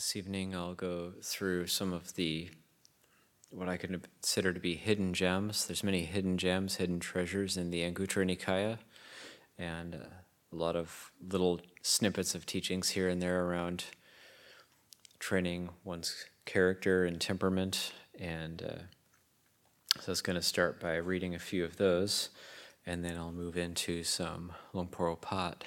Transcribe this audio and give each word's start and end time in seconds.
This 0.00 0.16
evening 0.16 0.56
I'll 0.56 0.72
go 0.72 1.12
through 1.22 1.66
some 1.66 1.92
of 1.92 2.14
the 2.14 2.48
what 3.50 3.68
I 3.68 3.76
consider 3.76 4.50
to 4.50 4.58
be 4.58 4.74
hidden 4.74 5.12
gems. 5.12 5.66
There's 5.66 5.84
many 5.84 6.06
hidden 6.06 6.38
gems, 6.38 6.76
hidden 6.76 7.00
treasures 7.00 7.58
in 7.58 7.70
the 7.70 7.82
Anguttara 7.82 8.24
Nikaya, 8.24 8.78
and 9.58 9.94
uh, 9.94 10.08
a 10.50 10.56
lot 10.56 10.74
of 10.74 11.12
little 11.20 11.60
snippets 11.82 12.34
of 12.34 12.46
teachings 12.46 12.88
here 12.88 13.10
and 13.10 13.20
there 13.20 13.44
around 13.44 13.84
training 15.18 15.68
one's 15.84 16.24
character 16.46 17.04
and 17.04 17.20
temperament. 17.20 17.92
And 18.18 18.62
uh, 18.62 18.82
so 20.00 20.04
I 20.06 20.12
was 20.12 20.22
going 20.22 20.36
to 20.36 20.42
start 20.42 20.80
by 20.80 20.94
reading 20.94 21.34
a 21.34 21.38
few 21.38 21.62
of 21.62 21.76
those, 21.76 22.30
and 22.86 23.04
then 23.04 23.18
I'll 23.18 23.32
move 23.32 23.58
into 23.58 24.02
some 24.04 24.52
Luang 24.72 24.88
Pu 24.88 25.14
Opart. 25.14 25.64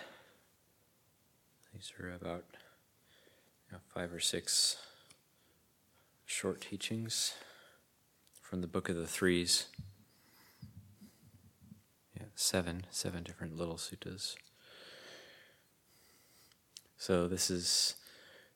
These 1.72 1.94
are 2.00 2.12
about 2.12 2.46
five 3.94 4.13
or 4.13 4.20
six 4.20 4.77
short 6.26 6.62
teachings 6.62 7.34
from 8.41 8.62
the 8.62 8.68
Book 8.68 8.90
of 8.90 8.96
the 8.96 9.08
Threes. 9.08 9.68
Yeah, 12.16 12.27
seven, 12.36 12.86
seven 12.90 13.23
different 13.23 13.58
little 13.58 13.77
suttas. 13.77 14.36
So 16.98 17.27
this 17.27 17.49
is 17.49 17.96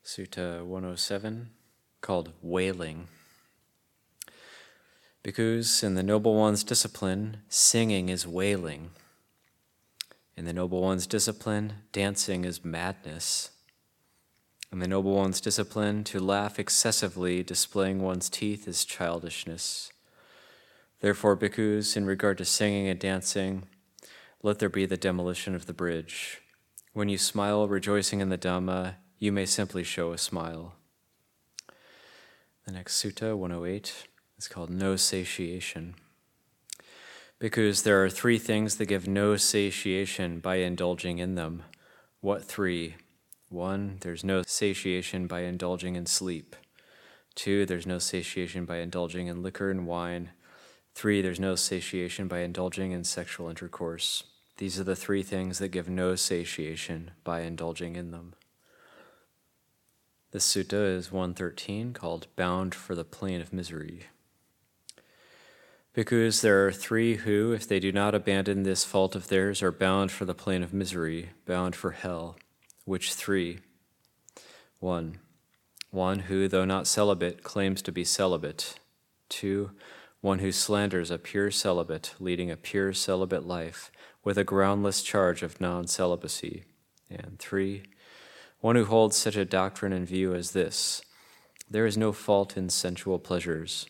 Sutta 0.05 0.63
107 0.63 1.49
called 2.01 2.31
Wailing. 2.41 3.07
Because 5.21 5.83
in 5.83 5.95
the 5.95 6.03
Noble 6.03 6.35
One's 6.35 6.63
discipline, 6.63 7.37
singing 7.49 8.07
is 8.07 8.25
wailing. 8.25 8.91
In 10.37 10.45
the 10.45 10.53
Noble 10.53 10.81
One's 10.81 11.07
discipline, 11.07 11.73
dancing 11.91 12.45
is 12.45 12.63
madness. 12.63 13.49
In 14.71 14.79
the 14.79 14.87
Noble 14.87 15.15
One's 15.15 15.39
discipline, 15.39 16.03
to 16.05 16.19
laugh 16.19 16.59
excessively, 16.59 17.41
displaying 17.41 18.01
one's 18.01 18.29
teeth, 18.29 18.67
is 18.67 18.83
childishness. 18.83 19.91
Therefore, 20.99 21.37
bhikkhus, 21.37 21.95
in 21.95 22.05
regard 22.05 22.37
to 22.39 22.45
singing 22.45 22.87
and 22.87 22.99
dancing, 22.99 23.67
let 24.43 24.59
there 24.59 24.69
be 24.69 24.85
the 24.85 24.97
demolition 24.97 25.55
of 25.55 25.67
the 25.67 25.73
bridge. 25.73 26.41
When 26.91 27.07
you 27.07 27.17
smile, 27.17 27.67
rejoicing 27.67 28.19
in 28.19 28.29
the 28.29 28.37
Dhamma, 28.37 28.95
you 29.19 29.31
may 29.31 29.45
simply 29.45 29.83
show 29.83 30.11
a 30.11 30.17
smile. 30.17 30.75
The 32.65 32.73
next 32.73 33.01
sutta, 33.01 33.37
108, 33.37 34.07
is 34.37 34.47
called 34.49 34.69
No 34.69 34.97
Satiation. 34.97 35.95
Because 37.39 37.83
there 37.83 38.03
are 38.03 38.09
three 38.09 38.37
things 38.37 38.75
that 38.75 38.87
give 38.87 39.07
no 39.07 39.37
satiation 39.37 40.39
by 40.39 40.55
indulging 40.55 41.19
in 41.19 41.35
them. 41.35 41.63
What 42.19 42.43
three? 42.43 42.95
One, 43.49 43.97
there's 44.01 44.23
no 44.23 44.43
satiation 44.45 45.27
by 45.27 45.41
indulging 45.41 45.95
in 45.95 46.05
sleep. 46.05 46.55
Two, 47.35 47.65
there's 47.65 47.87
no 47.87 47.99
satiation 47.99 48.65
by 48.65 48.77
indulging 48.77 49.27
in 49.27 49.41
liquor 49.41 49.71
and 49.71 49.87
wine. 49.87 50.31
Three, 50.93 51.21
there's 51.21 51.39
no 51.39 51.55
satiation 51.55 52.27
by 52.27 52.39
indulging 52.39 52.91
in 52.91 53.03
sexual 53.03 53.47
intercourse. 53.49 54.23
These 54.57 54.79
are 54.79 54.83
the 54.83 54.95
three 54.95 55.23
things 55.23 55.59
that 55.59 55.69
give 55.69 55.87
no 55.87 56.15
satiation 56.15 57.11
by 57.23 57.41
indulging 57.41 57.95
in 57.95 58.11
them. 58.11 58.33
The 60.31 60.39
sutta 60.39 60.95
is 60.95 61.11
113 61.11 61.93
called 61.93 62.27
Bound 62.35 62.75
for 62.75 62.95
the 62.95 63.05
Plane 63.05 63.39
of 63.39 63.53
Misery. 63.53 64.07
Because 65.93 66.41
there 66.41 66.67
are 66.67 66.71
three 66.71 67.15
who, 67.15 67.53
if 67.53 67.67
they 67.67 67.79
do 67.79 67.91
not 67.91 68.13
abandon 68.13 68.63
this 68.63 68.83
fault 68.83 69.15
of 69.15 69.29
theirs, 69.29 69.63
are 69.63 69.71
bound 69.71 70.11
for 70.11 70.25
the 70.25 70.35
plane 70.35 70.63
of 70.63 70.73
misery, 70.73 71.29
bound 71.45 71.75
for 71.75 71.91
hell. 71.91 72.35
Which 72.87 73.11
three? 73.11 73.59
One, 74.79 75.19
one 75.91 76.19
who, 76.19 76.47
though 76.47 76.63
not 76.63 76.87
celibate, 76.87 77.43
claims 77.43 77.81
to 77.81 77.91
be 77.91 78.05
celibate. 78.05 78.79
Two, 79.27 79.71
one 80.21 80.39
who 80.39 80.53
slanders 80.53 81.11
a 81.11 81.17
pure 81.17 81.51
celibate, 81.51 82.13
leading 82.17 82.49
a 82.49 82.55
pure 82.55 82.93
celibate 82.93 83.45
life, 83.45 83.91
with 84.23 84.37
a 84.37 84.45
groundless 84.45 85.03
charge 85.03 85.43
of 85.43 85.59
non 85.59 85.85
celibacy. 85.85 86.63
And 87.09 87.37
three, 87.39 87.83
one 88.61 88.77
who 88.77 88.85
holds 88.85 89.17
such 89.17 89.35
a 89.35 89.43
doctrine 89.43 89.91
in 89.91 90.05
view 90.05 90.33
as 90.33 90.51
this 90.51 91.01
there 91.69 91.85
is 91.85 91.97
no 91.97 92.13
fault 92.13 92.55
in 92.55 92.69
sensual 92.69 93.19
pleasures 93.19 93.87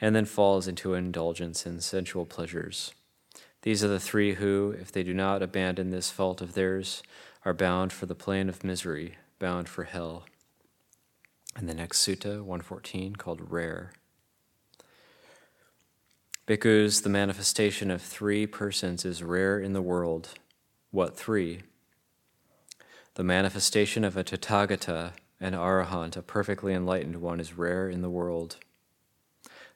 and 0.00 0.16
then 0.16 0.24
falls 0.24 0.66
into 0.66 0.94
indulgence 0.94 1.66
in 1.66 1.80
sensual 1.80 2.26
pleasures. 2.26 2.92
These 3.62 3.84
are 3.84 3.88
the 3.88 4.00
three 4.00 4.34
who, 4.34 4.74
if 4.80 4.90
they 4.90 5.04
do 5.04 5.14
not 5.14 5.40
abandon 5.40 5.90
this 5.90 6.10
fault 6.10 6.40
of 6.40 6.54
theirs, 6.54 7.04
are 7.48 7.54
bound 7.54 7.94
for 7.94 8.04
the 8.04 8.14
plane 8.14 8.50
of 8.50 8.62
misery, 8.62 9.16
bound 9.38 9.70
for 9.70 9.84
hell. 9.84 10.26
And 11.56 11.66
the 11.66 11.72
next 11.72 12.06
sutta, 12.06 12.42
114, 12.42 13.16
called 13.16 13.50
Rare. 13.50 13.92
Because 16.44 17.00
the 17.00 17.08
manifestation 17.08 17.90
of 17.90 18.02
three 18.02 18.46
persons 18.46 19.06
is 19.06 19.22
rare 19.22 19.58
in 19.58 19.72
the 19.72 19.80
world. 19.80 20.34
What 20.90 21.16
three? 21.16 21.62
The 23.14 23.24
manifestation 23.24 24.04
of 24.04 24.14
a 24.18 24.22
Tathagata, 24.24 25.12
an 25.40 25.54
Arahant, 25.54 26.18
a 26.18 26.22
perfectly 26.22 26.74
enlightened 26.74 27.16
one, 27.16 27.40
is 27.40 27.56
rare 27.56 27.88
in 27.88 28.02
the 28.02 28.10
world 28.10 28.56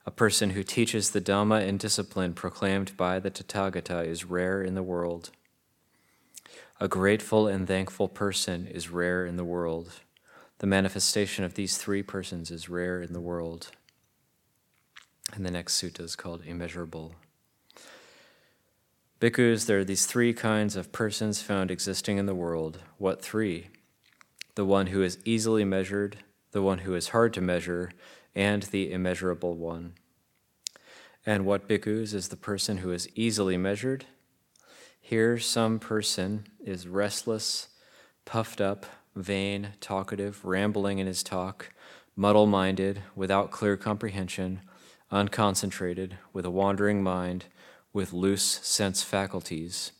a 0.04 0.10
person 0.10 0.50
who 0.50 0.64
teaches 0.64 1.10
the 1.10 1.20
Dhamma 1.20 1.66
and 1.66 1.78
discipline 1.78 2.34
proclaimed 2.34 2.96
by 2.96 3.20
the 3.20 3.30
Tathagata 3.30 4.04
is 4.04 4.24
rare 4.24 4.60
in 4.60 4.74
the 4.74 4.82
world. 4.82 5.30
A 6.82 6.88
grateful 6.88 7.46
and 7.46 7.64
thankful 7.64 8.08
person 8.08 8.66
is 8.66 8.90
rare 8.90 9.24
in 9.24 9.36
the 9.36 9.44
world. 9.44 10.00
The 10.58 10.66
manifestation 10.66 11.44
of 11.44 11.54
these 11.54 11.78
three 11.78 12.02
persons 12.02 12.50
is 12.50 12.68
rare 12.68 13.00
in 13.00 13.12
the 13.12 13.20
world. 13.20 13.70
And 15.32 15.46
the 15.46 15.52
next 15.52 15.80
sutta 15.80 16.00
is 16.00 16.16
called 16.16 16.42
Immeasurable. 16.44 17.14
Bhikkhus, 19.20 19.66
there 19.66 19.78
are 19.78 19.84
these 19.84 20.06
three 20.06 20.34
kinds 20.34 20.74
of 20.74 20.90
persons 20.90 21.40
found 21.40 21.70
existing 21.70 22.18
in 22.18 22.26
the 22.26 22.34
world. 22.34 22.80
What 22.98 23.22
three? 23.22 23.68
The 24.56 24.64
one 24.64 24.88
who 24.88 25.04
is 25.04 25.20
easily 25.24 25.64
measured, 25.64 26.16
the 26.50 26.62
one 26.62 26.78
who 26.78 26.96
is 26.96 27.10
hard 27.10 27.32
to 27.34 27.40
measure, 27.40 27.92
and 28.34 28.64
the 28.64 28.90
immeasurable 28.90 29.54
one. 29.54 29.94
And 31.24 31.46
what 31.46 31.68
bhikkhus 31.68 32.12
is 32.12 32.26
the 32.26 32.36
person 32.36 32.78
who 32.78 32.90
is 32.90 33.08
easily 33.14 33.56
measured? 33.56 34.06
Here, 35.12 35.38
some 35.38 35.78
person 35.78 36.46
is 36.64 36.88
restless, 36.88 37.68
puffed 38.24 38.62
up, 38.62 38.86
vain, 39.14 39.74
talkative, 39.78 40.42
rambling 40.42 41.00
in 41.00 41.06
his 41.06 41.22
talk, 41.22 41.68
muddle 42.16 42.46
minded, 42.46 43.02
without 43.14 43.50
clear 43.50 43.76
comprehension, 43.76 44.62
unconcentrated, 45.12 46.12
with 46.32 46.46
a 46.46 46.50
wandering 46.50 47.02
mind, 47.02 47.44
with 47.92 48.14
loose 48.14 48.42
sense 48.62 49.02
faculties. 49.02 49.92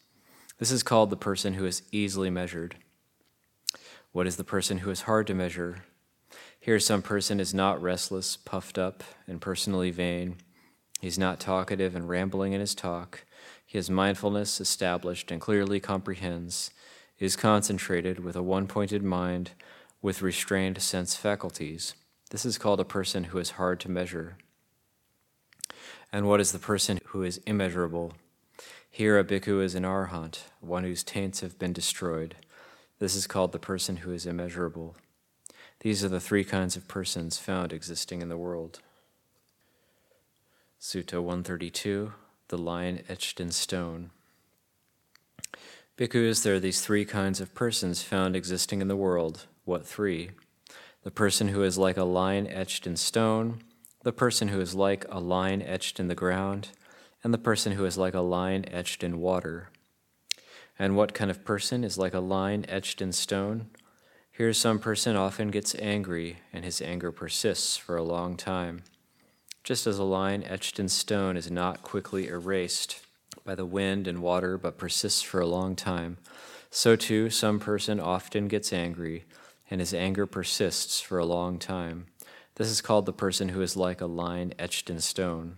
This 0.59 0.71
is 0.71 0.83
called 0.83 1.11
the 1.11 1.17
person 1.19 1.53
who 1.53 1.67
is 1.67 1.83
easily 1.93 2.31
measured. 2.31 2.77
What 4.13 4.27
is 4.27 4.37
the 4.37 4.45
person 4.45 4.79
who 4.79 4.91
is 4.91 5.03
hard 5.03 5.27
to 5.27 5.35
measure? 5.35 5.85
Here, 6.59 6.81
some 6.81 7.03
person 7.03 7.39
is 7.39 7.53
not 7.53 7.83
restless, 7.83 8.39
puffed 8.39 8.79
up, 8.79 9.05
and 9.27 9.43
personally 9.43 9.91
vain. 9.91 10.37
He's 11.03 11.19
not 11.19 11.39
talkative 11.39 11.95
and 11.95 12.09
rambling 12.09 12.55
in 12.55 12.61
his 12.61 12.75
talk. 12.75 13.27
Has 13.73 13.89
mindfulness 13.89 14.61
established 14.61 15.31
and 15.31 15.41
clearly 15.41 15.81
comprehends, 15.81 16.73
is 17.19 17.37
concentrated 17.37 18.23
with 18.23 18.37
a 18.37 18.43
one 18.43 18.67
pointed 18.67 19.03
mind, 19.03 19.53
with 20.03 20.21
restrained 20.21 20.83
sense 20.83 21.17
faculties. 21.17 21.95
This 22.31 22.45
is 22.45 22.59
called 22.59 22.81
a 22.81 22.85
person 22.85 23.25
who 23.25 23.39
is 23.39 23.53
hard 23.53 23.81
to 23.81 23.91
measure. 23.91 24.37
And 26.13 26.29
what 26.29 26.41
is 26.41 26.53
the 26.53 26.59
person 26.59 27.01
who 27.07 27.23
is 27.23 27.39
immeasurable? 27.47 28.13
Here, 28.91 29.19
a 29.19 29.25
bhikkhu 29.25 29.63
is 29.63 29.75
an 29.75 29.85
arhat, 29.85 30.41
one 30.61 30.85
whose 30.85 31.03
taints 31.03 31.41
have 31.41 31.59
been 31.59 31.73
destroyed. 31.73 32.37
This 32.99 33.15
is 33.15 33.27
called 33.27 33.53
the 33.53 33.59
person 33.59 33.99
who 33.99 34.13
is 34.13 34.27
immeasurable. 34.27 34.97
These 35.81 36.05
are 36.05 36.11
the 36.11 36.21
three 36.21 36.45
kinds 36.45 36.77
of 36.77 36.89
persons 36.89 37.39
found 37.39 37.73
existing 37.73 38.21
in 38.21 38.29
the 38.29 38.37
world. 38.37 38.81
Sutta 40.79 41.23
132, 41.23 42.13
the 42.53 42.59
line 42.59 43.03
etched 43.09 43.41
in 43.41 43.51
stone. 43.51 44.11
Bhikkhus, 45.97 46.43
there 46.43 46.57
are 46.57 46.61
these 46.61 46.83
three 46.83 47.07
kinds 47.07 47.41
of 47.41 47.55
persons 47.55 48.03
found 48.03 48.37
existing 48.37 48.83
in 48.83 48.89
the 48.89 48.95
world. 48.95 49.47
What 49.65 49.87
three? 49.87 50.33
The 51.03 51.11
person 51.11 51.49
who 51.49 51.63
is 51.63 51.79
like 51.79 51.97
a 51.97 52.05
line 52.05 52.47
etched 52.47 52.87
in 52.87 52.97
stone, 52.97 53.63
the 54.03 54.13
person 54.13 54.49
who 54.49 54.61
is 54.61 54.75
like 54.75 55.07
a 55.09 55.19
line 55.19 55.63
etched 55.63 55.99
in 55.99 56.09
the 56.09 56.15
ground, 56.15 56.69
and 57.25 57.33
the 57.33 57.39
person 57.39 57.73
who 57.73 57.87
is 57.87 57.97
like 57.97 58.13
a 58.13 58.21
line 58.21 58.67
etched 58.71 59.03
in 59.03 59.19
water. 59.19 59.71
And 60.79 60.95
what 60.95 61.15
kind 61.15 61.31
of 61.31 61.47
person 61.47 61.85
is 61.85 61.97
like 61.97 62.13
a 62.13 62.21
line 62.21 62.67
etched 62.69 63.01
in 63.01 63.13
stone? 63.13 63.71
Here, 64.31 64.53
some 64.53 64.79
person 64.79 65.17
often 65.17 65.51
gets 65.51 65.75
angry, 65.77 66.41
and 66.53 66.67
his 66.67 66.83
anger 66.83 67.13
persists 67.13 67.79
for 67.79 67.97
a 67.97 68.03
long 68.03 68.37
time. 68.37 68.83
Just 69.65 69.87
as 69.87 69.99
a 69.99 70.05
line 70.05 70.43
etched 70.43 70.79
in 70.81 70.89
stone 70.89 71.37
is 71.37 71.51
not 71.51 71.83
quickly 71.83 72.29
erased 72.29 73.01
by 73.45 73.55
the 73.55 73.67
wind 73.67 74.07
and 74.07 74.21
water, 74.21 74.59
but 74.59 74.79
persists 74.79 75.23
for 75.23 75.41
a 75.41 75.47
long 75.47 75.77
time, 75.77 76.19
so 76.71 76.97
too, 76.97 77.29
some 77.29 77.61
person 77.61 78.01
often 78.01 78.49
gets 78.49 78.73
angry. 78.73 79.25
and 79.71 79.81
his 79.81 79.95
anger 79.95 80.27
persists 80.27 81.01
for 81.01 81.19
a 81.19 81.25
long 81.25 81.59
time. 81.59 82.05
This 82.57 82.69
is 82.69 82.83
called 82.83 83.07
the 83.07 83.13
person 83.13 83.49
who 83.49 83.63
is 83.63 83.75
like 83.75 84.03
a 84.03 84.07
line 84.07 84.53
etched 84.59 84.91
in 84.91 85.01
stone. 85.01 85.57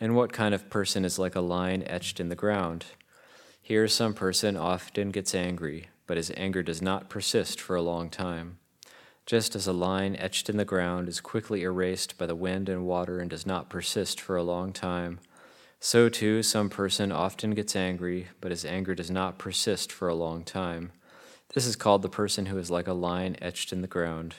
And 0.00 0.16
what 0.16 0.32
kind 0.32 0.52
of 0.52 0.70
person 0.70 1.04
is 1.04 1.16
like 1.16 1.36
a 1.36 1.40
line 1.40 1.84
etched 1.86 2.18
in 2.18 2.30
the 2.30 2.34
ground? 2.34 2.86
Here, 3.62 3.86
some 3.86 4.12
person 4.12 4.56
often 4.56 5.12
gets 5.12 5.36
angry, 5.36 5.86
but 6.08 6.16
his 6.16 6.32
anger 6.36 6.64
does 6.64 6.82
not 6.82 7.08
persist 7.08 7.60
for 7.60 7.76
a 7.76 7.82
long 7.82 8.10
time. 8.10 8.58
Just 9.26 9.56
as 9.56 9.66
a 9.66 9.72
line 9.72 10.16
etched 10.16 10.50
in 10.50 10.58
the 10.58 10.64
ground 10.66 11.08
is 11.08 11.20
quickly 11.20 11.62
erased 11.62 12.18
by 12.18 12.26
the 12.26 12.34
wind 12.34 12.68
and 12.68 12.86
water 12.86 13.20
and 13.20 13.30
does 13.30 13.46
not 13.46 13.70
persist 13.70 14.20
for 14.20 14.36
a 14.36 14.42
long 14.42 14.72
time, 14.72 15.18
so 15.80 16.08
too 16.08 16.42
some 16.42 16.68
person 16.68 17.10
often 17.10 17.52
gets 17.52 17.74
angry, 17.74 18.28
but 18.40 18.50
his 18.50 18.64
anger 18.64 18.94
does 18.94 19.10
not 19.10 19.38
persist 19.38 19.90
for 19.90 20.08
a 20.08 20.14
long 20.14 20.42
time. 20.42 20.92
This 21.54 21.66
is 21.66 21.76
called 21.76 22.02
the 22.02 22.08
person 22.08 22.46
who 22.46 22.58
is 22.58 22.70
like 22.70 22.86
a 22.86 22.92
line 22.92 23.36
etched 23.40 23.72
in 23.72 23.80
the 23.80 23.86
ground. 23.86 24.34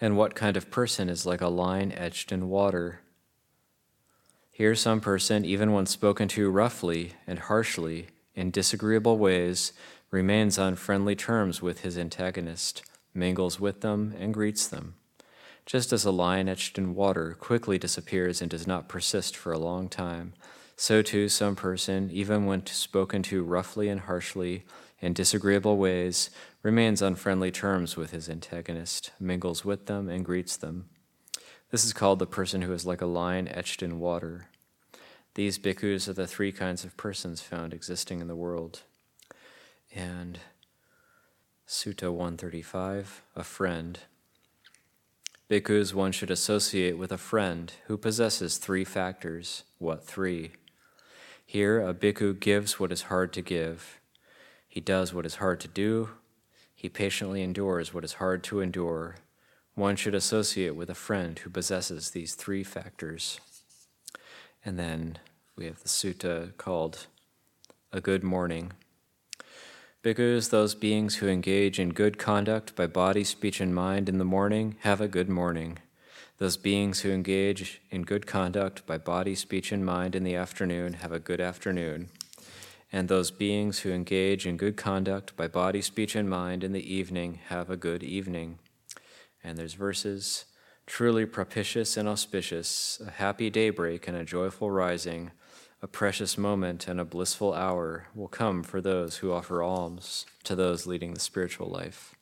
And 0.00 0.16
what 0.16 0.34
kind 0.34 0.56
of 0.56 0.70
person 0.70 1.08
is 1.08 1.26
like 1.26 1.40
a 1.40 1.48
line 1.48 1.92
etched 1.92 2.32
in 2.32 2.48
water? 2.48 3.00
Here, 4.50 4.74
some 4.74 5.00
person, 5.00 5.44
even 5.44 5.72
when 5.72 5.86
spoken 5.86 6.26
to 6.28 6.50
roughly 6.50 7.12
and 7.26 7.38
harshly 7.38 8.08
in 8.34 8.50
disagreeable 8.50 9.18
ways, 9.18 9.72
remains 10.10 10.58
on 10.58 10.74
friendly 10.74 11.14
terms 11.14 11.62
with 11.62 11.80
his 11.80 11.96
antagonist 11.96 12.82
mingles 13.18 13.58
with 13.58 13.80
them, 13.80 14.14
and 14.18 14.32
greets 14.32 14.66
them. 14.66 14.94
Just 15.66 15.92
as 15.92 16.04
a 16.04 16.10
line 16.10 16.48
etched 16.48 16.78
in 16.78 16.94
water 16.94 17.36
quickly 17.38 17.76
disappears 17.76 18.40
and 18.40 18.50
does 18.50 18.66
not 18.66 18.88
persist 18.88 19.36
for 19.36 19.52
a 19.52 19.58
long 19.58 19.88
time, 19.88 20.32
so 20.76 21.02
too 21.02 21.28
some 21.28 21.56
person, 21.56 22.08
even 22.10 22.46
when 22.46 22.64
spoken 22.66 23.22
to 23.24 23.42
roughly 23.42 23.88
and 23.88 24.02
harshly 24.02 24.64
in 25.00 25.12
disagreeable 25.12 25.76
ways, 25.76 26.30
remains 26.62 27.02
on 27.02 27.16
friendly 27.16 27.50
terms 27.50 27.96
with 27.96 28.12
his 28.12 28.28
antagonist, 28.28 29.10
mingles 29.18 29.64
with 29.64 29.86
them, 29.86 30.08
and 30.08 30.24
greets 30.24 30.56
them. 30.56 30.88
This 31.70 31.84
is 31.84 31.92
called 31.92 32.18
the 32.18 32.26
person 32.26 32.62
who 32.62 32.72
is 32.72 32.86
like 32.86 33.02
a 33.02 33.06
line 33.06 33.48
etched 33.48 33.82
in 33.82 33.98
water. 33.98 34.46
These 35.34 35.58
bhikkhus 35.58 36.08
are 36.08 36.14
the 36.14 36.26
three 36.26 36.52
kinds 36.52 36.84
of 36.84 36.96
persons 36.96 37.42
found 37.42 37.74
existing 37.74 38.20
in 38.20 38.28
the 38.28 38.36
world. 38.36 38.82
And 39.94 40.38
Sutta 41.68 42.10
135, 42.10 43.24
a 43.36 43.44
friend. 43.44 43.98
Bhikkhus, 45.50 45.92
one 45.92 46.12
should 46.12 46.30
associate 46.30 46.96
with 46.96 47.12
a 47.12 47.18
friend 47.18 47.74
who 47.88 47.98
possesses 47.98 48.56
three 48.56 48.86
factors. 48.86 49.64
What 49.76 50.02
three? 50.02 50.52
Here, 51.44 51.86
a 51.86 51.92
bhikkhu 51.92 52.40
gives 52.40 52.80
what 52.80 52.90
is 52.90 53.02
hard 53.02 53.34
to 53.34 53.42
give. 53.42 54.00
He 54.66 54.80
does 54.80 55.12
what 55.12 55.26
is 55.26 55.34
hard 55.34 55.60
to 55.60 55.68
do. 55.68 56.08
He 56.74 56.88
patiently 56.88 57.42
endures 57.42 57.92
what 57.92 58.04
is 58.04 58.14
hard 58.14 58.42
to 58.44 58.60
endure. 58.60 59.16
One 59.74 59.96
should 59.96 60.14
associate 60.14 60.74
with 60.74 60.88
a 60.88 60.94
friend 60.94 61.38
who 61.38 61.50
possesses 61.50 62.12
these 62.12 62.34
three 62.34 62.64
factors. 62.64 63.40
And 64.64 64.78
then 64.78 65.18
we 65.54 65.66
have 65.66 65.82
the 65.82 65.90
sutta 65.90 66.56
called 66.56 67.08
A 67.92 68.00
Good 68.00 68.24
Morning. 68.24 68.72
Bhikkhus, 70.04 70.50
those 70.50 70.76
beings 70.76 71.16
who 71.16 71.26
engage 71.26 71.80
in 71.80 71.88
good 71.88 72.18
conduct 72.18 72.76
by 72.76 72.86
body, 72.86 73.24
speech, 73.24 73.60
and 73.60 73.74
mind 73.74 74.08
in 74.08 74.18
the 74.18 74.24
morning, 74.24 74.76
have 74.82 75.00
a 75.00 75.08
good 75.08 75.28
morning. 75.28 75.80
Those 76.38 76.56
beings 76.56 77.00
who 77.00 77.10
engage 77.10 77.80
in 77.90 78.04
good 78.04 78.24
conduct 78.24 78.86
by 78.86 78.98
body, 78.98 79.34
speech, 79.34 79.72
and 79.72 79.84
mind 79.84 80.14
in 80.14 80.22
the 80.22 80.36
afternoon 80.36 80.92
have 80.94 81.10
a 81.10 81.18
good 81.18 81.40
afternoon. 81.40 82.10
And 82.92 83.08
those 83.08 83.32
beings 83.32 83.80
who 83.80 83.90
engage 83.90 84.46
in 84.46 84.56
good 84.56 84.76
conduct 84.76 85.36
by 85.36 85.48
body, 85.48 85.82
speech, 85.82 86.14
and 86.14 86.30
mind 86.30 86.62
in 86.62 86.70
the 86.70 86.94
evening 86.94 87.40
have 87.48 87.68
a 87.68 87.76
good 87.76 88.04
evening. 88.04 88.60
And 89.42 89.58
there's 89.58 89.74
verses 89.74 90.44
truly 90.86 91.26
propitious 91.26 91.96
and 91.96 92.08
auspicious, 92.08 93.02
a 93.04 93.10
happy 93.10 93.50
daybreak 93.50 94.06
and 94.06 94.16
a 94.16 94.24
joyful 94.24 94.70
rising 94.70 95.32
a 95.80 95.86
precious 95.86 96.36
moment 96.36 96.88
and 96.88 96.98
a 96.98 97.04
blissful 97.04 97.54
hour 97.54 98.08
will 98.14 98.28
come 98.28 98.62
for 98.62 98.80
those 98.80 99.18
who 99.18 99.32
offer 99.32 99.62
alms 99.62 100.26
to 100.44 100.56
those 100.56 100.86
leading 100.86 101.14
the 101.14 101.20
spiritual 101.20 101.68
life. 101.68 102.14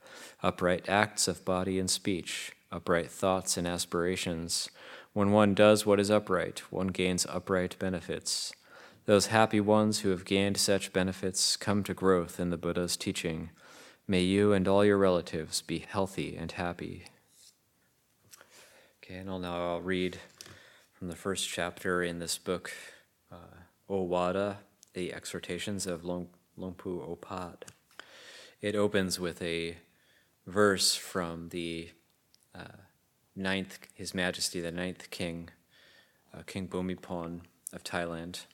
Upright 0.42 0.88
acts 0.88 1.26
of 1.26 1.44
body 1.44 1.78
and 1.78 1.90
speech, 1.90 2.52
upright 2.70 3.10
thoughts 3.10 3.56
and 3.56 3.66
aspirations. 3.66 4.68
When 5.14 5.30
one 5.30 5.54
does 5.54 5.86
what 5.86 5.98
is 5.98 6.10
upright, 6.10 6.60
one 6.70 6.88
gains 6.88 7.26
upright 7.26 7.78
benefits. 7.78 8.52
Those 9.06 9.28
happy 9.28 9.60
ones 9.60 10.00
who 10.00 10.10
have 10.10 10.24
gained 10.24 10.58
such 10.58 10.92
benefits 10.92 11.56
come 11.56 11.82
to 11.84 11.94
growth 11.94 12.38
in 12.38 12.50
the 12.50 12.56
Buddha's 12.58 12.96
teaching. 12.96 13.50
May 14.06 14.22
you 14.22 14.52
and 14.52 14.68
all 14.68 14.84
your 14.84 14.98
relatives 14.98 15.62
be 15.62 15.78
healthy 15.78 16.36
and 16.36 16.52
happy. 16.52 17.04
Okay, 19.02 19.14
and 19.14 19.30
I'll 19.30 19.38
now 19.38 19.74
I'll 19.74 19.80
read 19.80 20.18
from 20.92 21.08
the 21.08 21.16
first 21.16 21.48
chapter 21.48 22.02
in 22.02 22.18
this 22.18 22.36
book, 22.36 22.72
uh, 23.30 23.58
Ovādā, 23.90 24.56
the 24.94 25.12
exhortations 25.12 25.86
of 25.86 26.02
Longpu 26.02 26.36
Opat. 26.58 27.62
It 28.60 28.74
opens 28.74 29.20
with 29.20 29.40
a 29.42 29.76
verse 30.46 30.94
from 30.94 31.50
the 31.50 31.90
uh, 32.54 32.82
ninth, 33.34 33.78
His 33.94 34.14
Majesty, 34.14 34.60
the 34.60 34.72
ninth 34.72 35.10
king, 35.10 35.50
uh, 36.34 36.42
King 36.46 36.68
Bhumibol 36.68 37.40
of 37.72 37.84
Thailand. 37.84 38.44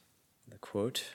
The 0.49 0.59
quote 0.59 1.15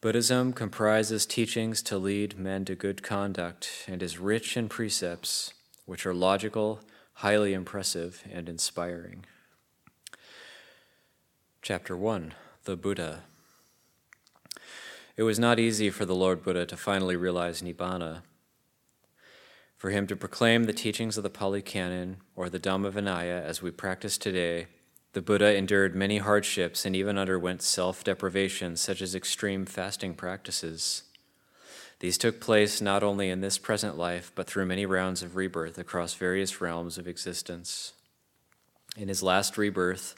Buddhism 0.00 0.52
comprises 0.52 1.24
teachings 1.24 1.82
to 1.82 1.96
lead 1.96 2.38
men 2.38 2.64
to 2.66 2.74
good 2.74 3.02
conduct 3.02 3.86
and 3.88 4.02
is 4.02 4.18
rich 4.18 4.56
in 4.56 4.68
precepts 4.68 5.54
which 5.86 6.06
are 6.06 6.14
logical, 6.14 6.80
highly 7.14 7.54
impressive, 7.54 8.22
and 8.30 8.48
inspiring. 8.48 9.24
Chapter 11.64 11.96
1 11.96 12.34
The 12.64 12.76
Buddha. 12.76 13.22
It 15.16 15.22
was 15.22 15.38
not 15.38 15.58
easy 15.58 15.88
for 15.88 16.04
the 16.04 16.14
Lord 16.14 16.42
Buddha 16.42 16.66
to 16.66 16.76
finally 16.76 17.16
realize 17.16 17.62
Nibbana. 17.62 18.20
For 19.78 19.88
him 19.88 20.06
to 20.08 20.14
proclaim 20.14 20.64
the 20.64 20.74
teachings 20.74 21.16
of 21.16 21.22
the 21.22 21.30
Pali 21.30 21.62
Canon 21.62 22.18
or 22.36 22.50
the 22.50 22.60
Dhamma 22.60 22.92
Vinaya 22.92 23.42
as 23.42 23.62
we 23.62 23.70
practice 23.70 24.18
today, 24.18 24.66
the 25.14 25.22
Buddha 25.22 25.56
endured 25.56 25.96
many 25.96 26.18
hardships 26.18 26.84
and 26.84 26.94
even 26.94 27.16
underwent 27.16 27.62
self 27.62 28.04
deprivation, 28.04 28.76
such 28.76 29.00
as 29.00 29.14
extreme 29.14 29.64
fasting 29.64 30.12
practices. 30.12 31.04
These 32.00 32.18
took 32.18 32.42
place 32.42 32.82
not 32.82 33.02
only 33.02 33.30
in 33.30 33.40
this 33.40 33.56
present 33.56 33.96
life, 33.96 34.30
but 34.34 34.46
through 34.46 34.66
many 34.66 34.84
rounds 34.84 35.22
of 35.22 35.34
rebirth 35.34 35.78
across 35.78 36.12
various 36.12 36.60
realms 36.60 36.98
of 36.98 37.08
existence. 37.08 37.94
In 38.96 39.08
his 39.08 39.22
last 39.22 39.58
rebirth, 39.58 40.14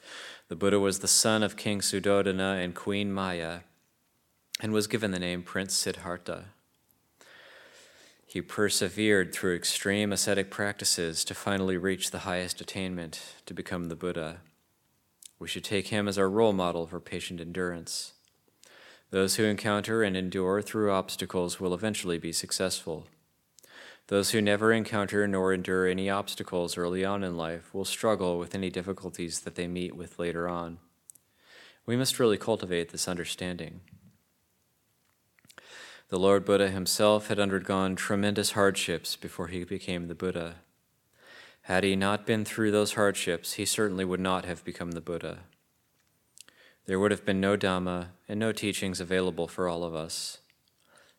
the 0.49 0.57
Buddha 0.57 0.79
was 0.79 1.01
the 1.01 1.09
son 1.09 1.43
of 1.43 1.57
King 1.57 1.81
Suddhodana 1.81 2.63
and 2.63 2.75
Queen 2.75 3.13
Maya 3.13 3.61
and 4.61 4.73
was 4.73 4.87
given 4.87 5.11
the 5.11 5.19
name 5.19 5.43
Prince 5.43 5.75
Siddhartha. 5.75 6.47
He 8.27 8.41
persevered 8.41 9.33
through 9.33 9.57
extreme 9.57 10.13
ascetic 10.13 10.51
practices 10.51 11.25
to 11.25 11.35
finally 11.35 11.77
reach 11.77 12.11
the 12.11 12.21
highest 12.21 12.61
attainment, 12.61 13.35
to 13.47 13.55
become 13.55 13.85
the 13.85 13.97
Buddha. 13.97 14.41
We 15.39 15.49
should 15.49 15.65
take 15.65 15.89
him 15.89 16.09
as 16.09 16.19
our 16.19 16.29
role 16.29 16.53
model 16.53 16.87
for 16.87 17.01
patient 17.01 17.41
endurance. 17.41 18.13
Those 19.11 19.37
who 19.37 19.45
encounter 19.45 20.03
and 20.03 20.17
endure 20.17 20.61
through 20.63 20.91
obstacles 20.91 21.61
will 21.61 21.75
eventually 21.75 22.19
be 22.19 22.33
successful. 22.33 23.07
Those 24.09 24.31
who 24.31 24.41
never 24.41 24.73
encounter 24.73 25.27
nor 25.27 25.53
endure 25.53 25.87
any 25.87 26.09
obstacles 26.09 26.79
early 26.79 27.05
on 27.05 27.25
in 27.25 27.37
life 27.37 27.75
will 27.75 27.85
struggle 27.85 28.39
with 28.39 28.55
any 28.55 28.71
difficulties 28.71 29.41
that 29.41 29.57
they 29.57 29.67
meet 29.67 29.97
with 29.97 30.19
later 30.19 30.49
on. 30.49 30.79
We 31.87 31.97
must 31.97 32.21
really 32.21 32.39
cultivate 32.39 32.91
this 32.91 33.09
understanding. 33.09 33.81
The 36.09 36.21
Lord 36.21 36.45
Buddha 36.45 36.71
himself 36.71 37.27
had 37.27 37.41
undergone 37.41 37.97
tremendous 37.97 38.53
hardships 38.53 39.17
before 39.17 39.49
he 39.49 39.65
became 39.65 40.07
the 40.07 40.15
Buddha. 40.15 40.57
Had 41.63 41.83
he 41.83 41.97
not 41.97 42.27
been 42.27 42.45
through 42.45 42.71
those 42.71 42.93
hardships, 42.93 43.55
he 43.55 43.65
certainly 43.65 44.05
would 44.05 44.21
not 44.21 44.45
have 44.45 44.65
become 44.65 44.93
the 44.93 45.01
Buddha. 45.01 45.41
There 46.85 47.01
would 47.01 47.11
have 47.11 47.25
been 47.25 47.41
no 47.41 47.57
Dhamma 47.57 48.11
and 48.29 48.39
no 48.39 48.53
teachings 48.53 49.01
available 49.01 49.49
for 49.49 49.69
all 49.69 49.83
of 49.83 49.97
us. 49.97 50.39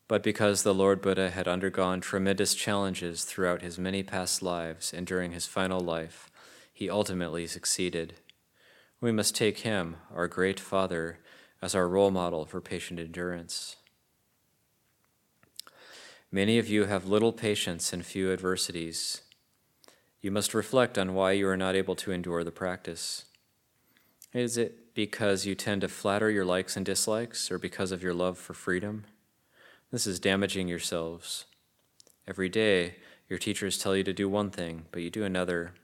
But 0.07 0.23
because 0.23 0.63
the 0.63 0.73
Lord 0.73 1.01
Buddha 1.01 1.31
had 1.31 1.47
undergone 1.47 1.99
tremendous 1.99 2.55
challenges 2.55 3.25
throughout 3.25 3.61
his 3.61 3.77
many 3.77 4.03
past 4.03 4.41
lives 4.41 4.93
and 4.93 5.05
during 5.05 5.33
his 5.33 5.45
final 5.45 5.81
life, 5.81 6.31
he 6.73 6.89
ultimately 6.89 7.45
succeeded. 7.45 8.13
We 9.01 9.11
must 9.11 9.35
take 9.35 9.59
him, 9.59 9.97
our 10.15 10.27
great 10.27 10.59
Father, 10.59 11.19
as 11.61 11.75
our 11.75 11.89
role 11.89 12.11
model 12.11 12.45
for 12.45 12.61
patient 12.61 12.99
endurance. 12.99 13.75
Many 16.31 16.57
of 16.57 16.69
you 16.69 16.85
have 16.85 17.07
little 17.07 17.33
patience 17.33 17.91
and 17.91 18.05
few 18.05 18.31
adversities. 18.31 19.21
You 20.21 20.31
must 20.31 20.53
reflect 20.53 20.97
on 20.97 21.13
why 21.13 21.33
you 21.33 21.47
are 21.47 21.57
not 21.57 21.75
able 21.75 21.95
to 21.97 22.11
endure 22.11 22.43
the 22.43 22.51
practice. 22.51 23.25
Is 24.33 24.57
it 24.57 24.93
because 24.93 25.45
you 25.45 25.55
tend 25.55 25.81
to 25.81 25.87
flatter 25.87 26.29
your 26.29 26.45
likes 26.45 26.75
and 26.75 26.85
dislikes, 26.85 27.49
or 27.51 27.57
because 27.57 27.91
of 27.91 28.03
your 28.03 28.13
love 28.13 28.37
for 28.37 28.53
freedom? 28.53 29.05
This 29.89 30.05
is 30.05 30.19
damaging 30.19 30.67
yourselves. 30.67 31.45
Every 32.27 32.49
day, 32.49 32.95
your 33.29 33.39
teachers 33.39 33.77
tell 33.77 33.95
you 33.95 34.03
to 34.03 34.11
do 34.11 34.27
one 34.27 34.49
thing, 34.49 34.85
but 34.91 35.01
you 35.01 35.09
do 35.09 35.23
another. 35.23 35.75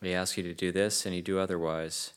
They 0.00 0.14
ask 0.14 0.38
you 0.38 0.42
to 0.44 0.54
do 0.54 0.72
this, 0.72 1.04
and 1.04 1.14
you 1.14 1.20
do 1.20 1.38
otherwise. 1.38 2.14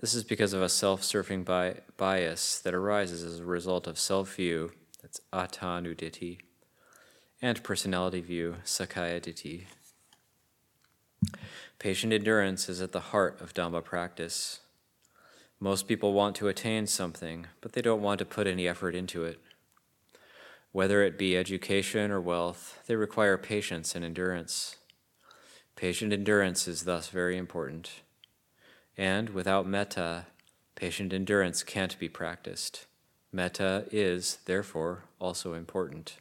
This 0.00 0.14
is 0.14 0.24
because 0.24 0.54
of 0.54 0.62
a 0.62 0.70
self 0.70 1.04
serving 1.04 1.44
bi- 1.44 1.80
bias 1.98 2.58
that 2.60 2.72
arises 2.72 3.22
as 3.22 3.40
a 3.40 3.44
result 3.44 3.86
of 3.86 3.98
self 3.98 4.36
view, 4.36 4.72
that's 5.02 5.20
atta 5.30 5.82
and 7.42 7.62
personality 7.62 8.20
view, 8.22 8.56
sakkaya 8.64 9.20
ditthi. 9.20 9.64
Patient 11.78 12.14
endurance 12.14 12.70
is 12.70 12.80
at 12.80 12.92
the 12.92 13.00
heart 13.00 13.38
of 13.42 13.52
Dhamma 13.52 13.84
practice. 13.84 14.60
Most 15.58 15.86
people 15.86 16.14
want 16.14 16.34
to 16.36 16.48
attain 16.48 16.86
something, 16.86 17.46
but 17.60 17.74
they 17.74 17.82
don't 17.82 18.00
want 18.00 18.18
to 18.20 18.24
put 18.24 18.46
any 18.46 18.66
effort 18.66 18.94
into 18.94 19.24
it. 19.24 19.38
Whether 20.72 21.02
it 21.02 21.18
be 21.18 21.36
education 21.36 22.12
or 22.12 22.20
wealth, 22.20 22.78
they 22.86 22.94
require 22.94 23.36
patience 23.36 23.96
and 23.96 24.04
endurance. 24.04 24.76
Patient 25.74 26.12
endurance 26.12 26.68
is 26.68 26.84
thus 26.84 27.08
very 27.08 27.36
important. 27.36 28.02
And 28.96 29.30
without 29.30 29.66
metta, 29.66 30.26
patient 30.76 31.12
endurance 31.12 31.64
can't 31.64 31.98
be 31.98 32.08
practiced. 32.08 32.86
Metta 33.32 33.86
is, 33.90 34.38
therefore, 34.44 35.04
also 35.18 35.54
important. 35.54 36.18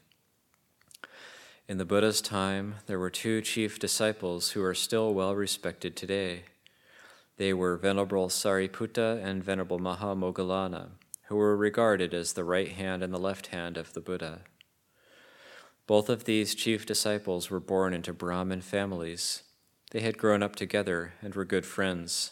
In 1.67 1.77
the 1.77 1.85
Buddha's 1.85 2.21
time, 2.21 2.75
there 2.87 2.97
were 2.97 3.11
two 3.11 3.41
chief 3.41 3.77
disciples 3.77 4.51
who 4.51 4.63
are 4.63 4.73
still 4.73 5.13
well 5.13 5.35
respected 5.35 5.95
today. 5.95 6.45
They 7.37 7.53
were 7.53 7.77
Venerable 7.77 8.29
Sariputta 8.29 9.23
and 9.23 9.43
Venerable 9.43 9.79
Mahamoggallana 9.79 10.89
who 11.29 11.35
were 11.35 11.55
regarded 11.55 12.11
as 12.11 12.33
the 12.33 12.43
right 12.43 12.69
hand 12.69 13.03
and 13.03 13.13
the 13.13 13.19
left 13.19 13.47
hand 13.47 13.77
of 13.77 13.93
the 13.93 14.01
Buddha. 14.01 14.39
Both 15.85 16.09
of 16.09 16.23
these 16.23 16.55
chief 16.55 16.87
disciples 16.87 17.51
were 17.51 17.59
born 17.59 17.93
into 17.93 18.13
Brahmin 18.13 18.61
families. 18.61 19.43
They 19.91 19.99
had 19.99 20.17
grown 20.17 20.41
up 20.41 20.55
together 20.55 21.13
and 21.21 21.35
were 21.35 21.45
good 21.45 21.67
friends. 21.67 22.31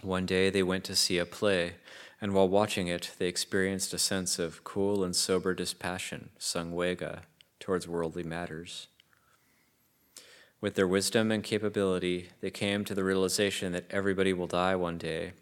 One 0.00 0.24
day 0.24 0.48
they 0.48 0.62
went 0.62 0.84
to 0.84 0.96
see 0.96 1.18
a 1.18 1.26
play, 1.26 1.74
and 2.18 2.32
while 2.32 2.48
watching 2.48 2.88
it, 2.88 3.12
they 3.18 3.28
experienced 3.28 3.92
a 3.92 3.98
sense 3.98 4.38
of 4.38 4.64
cool 4.64 5.04
and 5.04 5.14
sober 5.14 5.52
dispassion, 5.52 6.30
samvega, 6.38 7.24
towards 7.60 7.86
worldly 7.86 8.22
matters. 8.22 8.86
With 10.62 10.76
their 10.76 10.88
wisdom 10.88 11.30
and 11.30 11.44
capability, 11.44 12.30
they 12.40 12.50
came 12.50 12.86
to 12.86 12.94
the 12.94 13.04
realization 13.04 13.72
that 13.72 13.90
everybody 13.90 14.32
will 14.32 14.46
die 14.46 14.76
one 14.76 14.96
day 14.96 15.34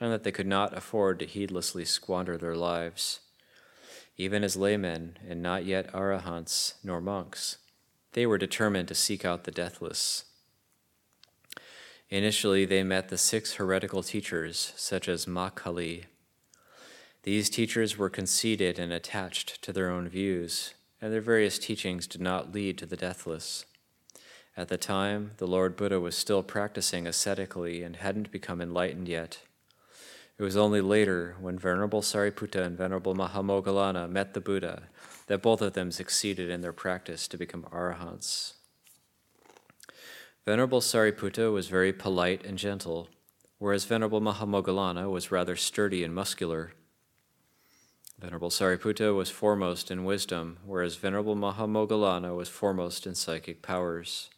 and 0.00 0.12
that 0.12 0.24
they 0.24 0.32
could 0.32 0.46
not 0.46 0.76
afford 0.76 1.18
to 1.18 1.26
heedlessly 1.26 1.84
squander 1.84 2.36
their 2.36 2.54
lives. 2.54 3.20
Even 4.16 4.42
as 4.42 4.56
laymen 4.56 5.18
and 5.28 5.42
not 5.42 5.64
yet 5.64 5.92
arahants 5.92 6.74
nor 6.82 7.00
monks, 7.00 7.58
they 8.12 8.26
were 8.26 8.38
determined 8.38 8.88
to 8.88 8.94
seek 8.94 9.24
out 9.24 9.44
the 9.44 9.50
deathless. 9.50 10.24
Initially, 12.08 12.64
they 12.64 12.82
met 12.82 13.08
the 13.08 13.18
six 13.18 13.54
heretical 13.54 14.02
teachers, 14.02 14.72
such 14.76 15.08
as 15.08 15.26
Makkhali. 15.26 16.04
These 17.24 17.50
teachers 17.50 17.98
were 17.98 18.08
conceited 18.08 18.78
and 18.78 18.92
attached 18.92 19.60
to 19.62 19.72
their 19.72 19.90
own 19.90 20.08
views, 20.08 20.74
and 21.02 21.12
their 21.12 21.20
various 21.20 21.58
teachings 21.58 22.06
did 22.06 22.20
not 22.20 22.52
lead 22.52 22.78
to 22.78 22.86
the 22.86 22.96
deathless. 22.96 23.64
At 24.56 24.68
the 24.68 24.78
time, 24.78 25.32
the 25.38 25.46
Lord 25.46 25.76
Buddha 25.76 26.00
was 26.00 26.16
still 26.16 26.42
practicing 26.42 27.06
ascetically 27.06 27.82
and 27.82 27.96
hadn't 27.96 28.30
become 28.30 28.62
enlightened 28.62 29.08
yet. 29.08 29.40
It 30.38 30.42
was 30.42 30.56
only 30.56 30.82
later, 30.82 31.34
when 31.40 31.58
Venerable 31.58 32.02
Sariputta 32.02 32.62
and 32.62 32.76
Venerable 32.76 33.14
Mahamoggallana 33.14 34.10
met 34.10 34.34
the 34.34 34.40
Buddha, 34.40 34.82
that 35.28 35.40
both 35.40 35.62
of 35.62 35.72
them 35.72 35.90
succeeded 35.90 36.50
in 36.50 36.60
their 36.60 36.74
practice 36.74 37.26
to 37.28 37.38
become 37.38 37.62
arahants. 37.72 38.52
Venerable 40.44 40.80
Sariputta 40.80 41.50
was 41.50 41.68
very 41.68 41.92
polite 41.92 42.44
and 42.44 42.58
gentle, 42.58 43.08
whereas 43.58 43.86
Venerable 43.86 44.20
Mahamoggallana 44.20 45.10
was 45.10 45.32
rather 45.32 45.56
sturdy 45.56 46.04
and 46.04 46.14
muscular. 46.14 46.74
Venerable 48.18 48.50
Sariputta 48.50 49.14
was 49.14 49.30
foremost 49.30 49.90
in 49.90 50.04
wisdom, 50.04 50.58
whereas 50.66 50.96
Venerable 50.96 51.34
Mahamoggallana 51.34 52.36
was 52.36 52.50
foremost 52.50 53.06
in 53.06 53.14
psychic 53.14 53.62
powers. 53.62 54.28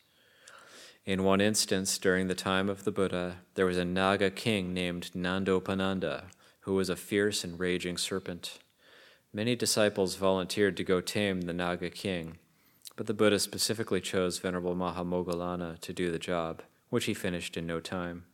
In 1.09 1.25
one 1.25 1.41
instance, 1.41 1.97
during 1.97 2.27
the 2.27 2.35
time 2.35 2.69
of 2.69 2.85
the 2.85 2.93
Buddha, 2.93 3.37
there 3.55 3.65
was 3.65 3.79
a 3.79 3.85
Naga 3.87 4.29
king 4.31 4.75
named 4.75 5.11
Nandopananda, 5.15 6.25
who 6.61 6.75
was 6.75 6.91
a 6.91 6.97
fierce 6.97 7.43
and 7.43 7.59
raging 7.59 7.97
serpent. 7.97 8.59
Many 9.33 9.57
disciples 9.57 10.17
volunteered 10.17 10.77
to 10.77 10.85
go 10.85 11.00
tame 11.00 11.41
the 11.41 11.55
Naga 11.55 11.88
king, 11.88 12.37
but 12.95 13.07
the 13.07 13.15
Buddha 13.15 13.38
specifically 13.38 14.03
chose 14.03 14.38
Venerable 14.38 14.77
Mahamoggallana 14.77 15.81
to 15.81 15.95
do 15.95 16.11
the 16.11 16.19
job, 16.19 16.61
which 16.91 17.07
he 17.07 17.15
finished 17.15 17.57
in 17.57 17.67
no 17.67 17.81
time. 17.81 18.27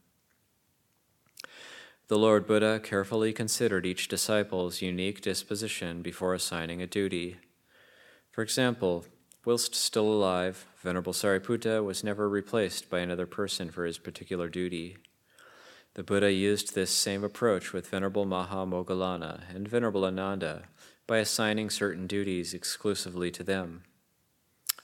The 2.08 2.18
Lord 2.18 2.44
Buddha 2.44 2.80
carefully 2.80 3.32
considered 3.32 3.86
each 3.86 4.08
disciple's 4.08 4.82
unique 4.82 5.20
disposition 5.20 6.02
before 6.02 6.34
assigning 6.34 6.82
a 6.82 6.88
duty. 6.88 7.36
For 8.32 8.42
example, 8.42 9.04
Whilst 9.44 9.74
still 9.74 10.10
alive, 10.10 10.66
Venerable 10.84 11.14
Sariputta 11.14 11.82
was 11.82 12.04
never 12.04 12.28
replaced 12.28 12.90
by 12.90 12.98
another 12.98 13.26
person 13.26 13.70
for 13.70 13.86
his 13.86 13.96
particular 13.96 14.50
duty. 14.50 14.98
The 15.94 16.02
Buddha 16.02 16.30
used 16.30 16.74
this 16.74 16.90
same 16.90 17.24
approach 17.24 17.72
with 17.72 17.88
Venerable 17.88 18.26
Mahamoggallana 18.26 19.44
and 19.54 19.66
Venerable 19.66 20.04
Ananda 20.04 20.64
by 21.06 21.18
assigning 21.18 21.70
certain 21.70 22.06
duties 22.06 22.52
exclusively 22.52 23.30
to 23.30 23.42
them. 23.42 23.84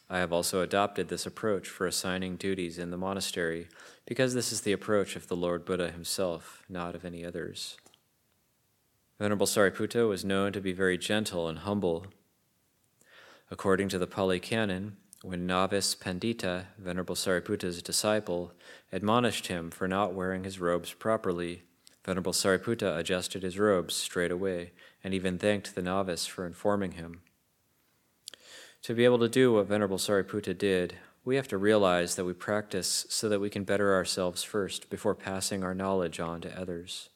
I 0.09 0.21
have 0.21 0.33
also 0.33 0.62
adopted 0.62 1.09
this 1.09 1.26
approach 1.26 1.69
for 1.69 1.87
assigning 1.87 2.37
duties 2.37 2.78
in 2.78 2.90
the 2.90 2.97
monastery 2.97 3.69
because 4.07 4.33
this 4.33 4.52
is 4.52 4.62
the 4.62 4.73
approach 4.73 5.16
of 5.16 5.28
the 5.28 5.37
Lord 5.37 5.66
Buddha 5.66 5.90
himself, 5.90 6.62
not 6.66 6.95
of 6.95 7.04
any 7.04 7.26
others. 7.26 7.76
Venerable 9.19 9.47
Sariputta 9.47 10.09
was 10.09 10.25
known 10.25 10.52
to 10.54 10.62
be 10.62 10.73
very 10.73 10.97
gentle 10.97 11.47
and 11.47 11.59
humble 11.59 12.07
According 13.52 13.88
to 13.88 13.99
the 13.99 14.07
Pali 14.07 14.38
Canon, 14.38 14.97
when 15.23 15.47
novice 15.47 15.95
Pandita, 15.95 16.67
Venerable 16.79 17.15
Sariputta's 17.15 17.83
disciple, 17.83 18.53
admonished 18.91 19.49
him 19.49 19.71
for 19.71 19.87
not 19.87 20.15
wearing 20.15 20.45
his 20.45 20.59
robes 20.59 20.93
properly, 20.93 21.62
Venerable 22.05 22.33
Sariputta 22.33 22.97
adjusted 22.97 23.43
his 23.43 23.59
robes 23.59 23.95
straight 23.95 24.31
away 24.31 24.73
and 25.05 25.12
even 25.12 25.39
thanked 25.39 25.75
the 25.75 25.83
novice 25.83 26.27
for 26.27 26.47
informing 26.47 26.93
him. 26.93 27.21
To 28.83 28.95
be 28.95 29.05
able 29.05 29.19
to 29.19 29.29
do 29.29 29.53
what 29.53 29.67
Venerable 29.67 29.99
Sariputta 29.99 30.57
did, 30.57 30.95
we 31.23 31.37
have 31.37 31.49
to 31.49 31.59
realize 31.59 32.15
that 32.15 32.25
we 32.25 32.33
practice 32.33 33.07
so 33.11 33.29
that 33.29 33.41
we 33.41 33.50
can 33.50 33.65
better 33.65 33.95
ourselves 33.95 34.43
first 34.43 34.89
before 34.89 35.15
passing 35.15 35.62
our 35.62 35.75
knowledge 35.75 36.19
on 36.19 36.41
to 36.41 36.59
others. 36.59 37.11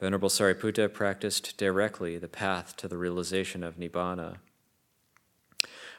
Venerable 0.00 0.30
Sariputta 0.30 0.90
practiced 0.90 1.58
directly 1.58 2.16
the 2.16 2.28
path 2.28 2.76
to 2.76 2.88
the 2.88 2.96
realization 2.96 3.62
of 3.62 3.76
Nibbana. 3.76 4.38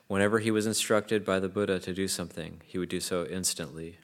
Whenever 0.08 0.40
he 0.40 0.52
was 0.52 0.66
instructed 0.66 1.26
by 1.26 1.40
the 1.40 1.50
Buddha 1.50 1.80
to 1.80 1.94
do 1.94 2.08
something, 2.08 2.62
he 2.66 2.78
would 2.78 2.90
do 2.90 3.00
so 3.00 3.26
instantly. 3.26 3.98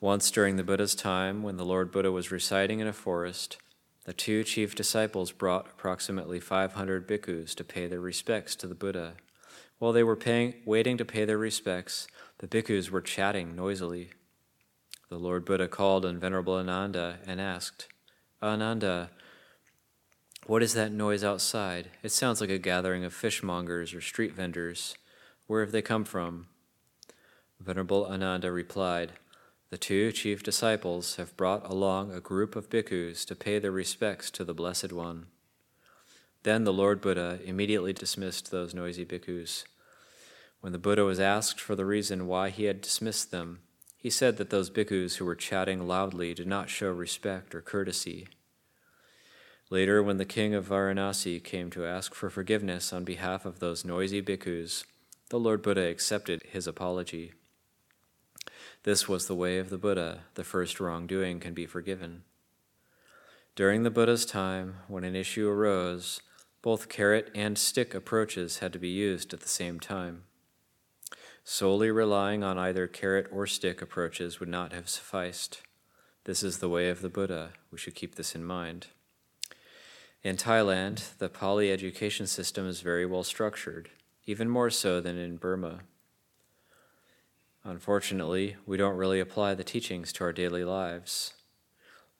Once 0.00 0.30
during 0.30 0.56
the 0.56 0.64
Buddha's 0.64 0.94
time, 0.94 1.42
when 1.42 1.56
the 1.56 1.64
Lord 1.64 1.90
Buddha 1.90 2.10
was 2.10 2.30
residing 2.30 2.80
in 2.80 2.86
a 2.86 2.92
forest, 2.92 3.58
the 4.04 4.12
two 4.12 4.44
chief 4.44 4.74
disciples 4.74 5.32
brought 5.32 5.66
approximately 5.66 6.40
500 6.40 7.06
bhikkhus 7.06 7.54
to 7.54 7.64
pay 7.64 7.86
their 7.86 8.00
respects 8.00 8.54
to 8.56 8.66
the 8.66 8.74
Buddha. 8.74 9.14
While 9.78 9.92
they 9.92 10.02
were 10.02 10.16
paying, 10.16 10.54
waiting 10.64 10.96
to 10.98 11.04
pay 11.04 11.24
their 11.24 11.38
respects, 11.38 12.06
the 12.38 12.46
bhikkhus 12.46 12.90
were 12.90 13.00
chatting 13.00 13.54
noisily. 13.54 14.10
The 15.10 15.18
Lord 15.18 15.44
Buddha 15.44 15.68
called 15.68 16.04
on 16.04 16.18
Venerable 16.18 16.54
Ananda 16.54 17.18
and 17.26 17.40
asked, 17.40 17.88
Ananda, 18.42 19.10
what 20.46 20.62
is 20.62 20.74
that 20.74 20.92
noise 20.92 21.24
outside? 21.24 21.88
It 22.02 22.12
sounds 22.12 22.40
like 22.40 22.50
a 22.50 22.58
gathering 22.58 23.04
of 23.04 23.14
fishmongers 23.14 23.94
or 23.94 24.00
street 24.00 24.34
vendors. 24.34 24.94
Where 25.46 25.62
have 25.62 25.72
they 25.72 25.82
come 25.82 26.04
from? 26.04 26.48
Venerable 27.60 28.06
Ananda 28.06 28.52
replied, 28.52 29.12
The 29.70 29.78
two 29.78 30.12
chief 30.12 30.42
disciples 30.42 31.16
have 31.16 31.36
brought 31.36 31.68
along 31.70 32.12
a 32.12 32.20
group 32.20 32.56
of 32.56 32.68
bhikkhus 32.68 33.24
to 33.26 33.34
pay 33.34 33.58
their 33.58 33.70
respects 33.70 34.30
to 34.32 34.44
the 34.44 34.54
Blessed 34.54 34.92
One. 34.92 35.26
Then 36.42 36.64
the 36.64 36.72
Lord 36.74 37.00
Buddha 37.00 37.40
immediately 37.42 37.94
dismissed 37.94 38.50
those 38.50 38.74
noisy 38.74 39.06
bhikkhus. 39.06 39.64
When 40.60 40.72
the 40.72 40.78
Buddha 40.78 41.04
was 41.04 41.20
asked 41.20 41.58
for 41.58 41.74
the 41.74 41.86
reason 41.86 42.26
why 42.26 42.50
he 42.50 42.64
had 42.64 42.82
dismissed 42.82 43.30
them, 43.30 43.60
he 43.96 44.10
said 44.10 44.36
that 44.36 44.50
those 44.50 44.68
bhikkhus 44.68 45.16
who 45.16 45.24
were 45.24 45.34
chatting 45.34 45.86
loudly 45.86 46.34
did 46.34 46.46
not 46.46 46.68
show 46.68 46.90
respect 46.90 47.54
or 47.54 47.62
courtesy. 47.62 48.28
Later, 49.74 50.04
when 50.04 50.18
the 50.18 50.24
king 50.24 50.54
of 50.54 50.68
Varanasi 50.68 51.42
came 51.42 51.68
to 51.70 51.84
ask 51.84 52.14
for 52.14 52.30
forgiveness 52.30 52.92
on 52.92 53.02
behalf 53.02 53.44
of 53.44 53.58
those 53.58 53.84
noisy 53.84 54.22
bhikkhus, 54.22 54.84
the 55.30 55.40
Lord 55.40 55.62
Buddha 55.62 55.88
accepted 55.88 56.44
his 56.48 56.68
apology. 56.68 57.32
This 58.84 59.08
was 59.08 59.26
the 59.26 59.34
way 59.34 59.58
of 59.58 59.70
the 59.70 59.76
Buddha. 59.76 60.26
The 60.36 60.44
first 60.44 60.78
wrongdoing 60.78 61.40
can 61.40 61.54
be 61.54 61.66
forgiven. 61.66 62.22
During 63.56 63.82
the 63.82 63.90
Buddha's 63.90 64.24
time, 64.24 64.76
when 64.86 65.02
an 65.02 65.16
issue 65.16 65.48
arose, 65.48 66.20
Both 66.62 66.88
carrot 66.88 67.32
and 67.34 67.58
stick 67.58 67.94
approaches 67.96 68.60
had 68.60 68.72
to 68.74 68.78
be 68.78 68.90
used 68.90 69.34
at 69.34 69.40
the 69.40 69.48
same 69.48 69.80
time. 69.80 70.22
Solely 71.42 71.90
relying 71.90 72.44
on 72.44 72.58
either 72.58 72.86
carrot 72.86 73.26
or 73.32 73.48
stick 73.48 73.82
approaches 73.82 74.38
would 74.38 74.48
not 74.48 74.72
have 74.72 74.88
sufficed. 74.88 75.62
This 76.26 76.44
is 76.44 76.58
the 76.58 76.68
way 76.68 76.90
of 76.90 77.02
the 77.02 77.08
Buddha. 77.08 77.54
We 77.72 77.78
should 77.78 77.96
keep 77.96 78.14
this 78.14 78.36
in 78.36 78.44
mind. 78.44 78.86
In 80.24 80.36
Thailand, 80.38 81.16
the 81.18 81.28
Pali 81.28 81.70
education 81.70 82.26
system 82.26 82.66
is 82.66 82.80
very 82.80 83.04
well 83.04 83.24
structured, 83.24 83.90
even 84.24 84.48
more 84.48 84.70
so 84.70 84.98
than 84.98 85.18
in 85.18 85.36
Burma. 85.36 85.80
Unfortunately, 87.62 88.56
we 88.64 88.78
don't 88.78 88.96
really 88.96 89.20
apply 89.20 89.52
the 89.52 89.62
teachings 89.62 90.14
to 90.14 90.24
our 90.24 90.32
daily 90.32 90.64
lives. 90.64 91.34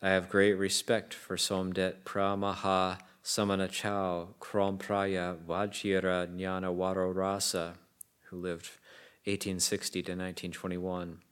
I 0.02 0.10
have 0.10 0.28
great 0.28 0.52
respect 0.52 1.14
for 1.14 1.38
Somdet 1.38 2.04
Pramaha 2.04 2.98
Samana 3.22 3.68
Chao 3.68 4.34
Krompraya 4.38 5.38
Vajirananavarorasa, 5.38 7.76
who 8.24 8.36
lived 8.36 8.68
1860 9.24 10.02
to 10.02 10.12
1921, 10.12 11.22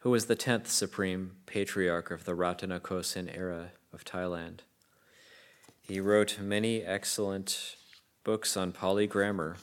who 0.00 0.10
was 0.10 0.26
the 0.26 0.36
10th 0.36 0.66
Supreme 0.66 1.36
Patriarch 1.46 2.10
of 2.10 2.26
the 2.26 2.36
Ratanakosin 2.36 3.34
era 3.34 3.72
of 3.94 4.04
Thailand. 4.04 4.58
He 5.82 5.98
wrote 5.98 6.38
many 6.40 6.82
excellent 6.82 7.76
books 8.22 8.56
on 8.56 8.70
Pali 8.70 9.08
grammar. 9.08 9.56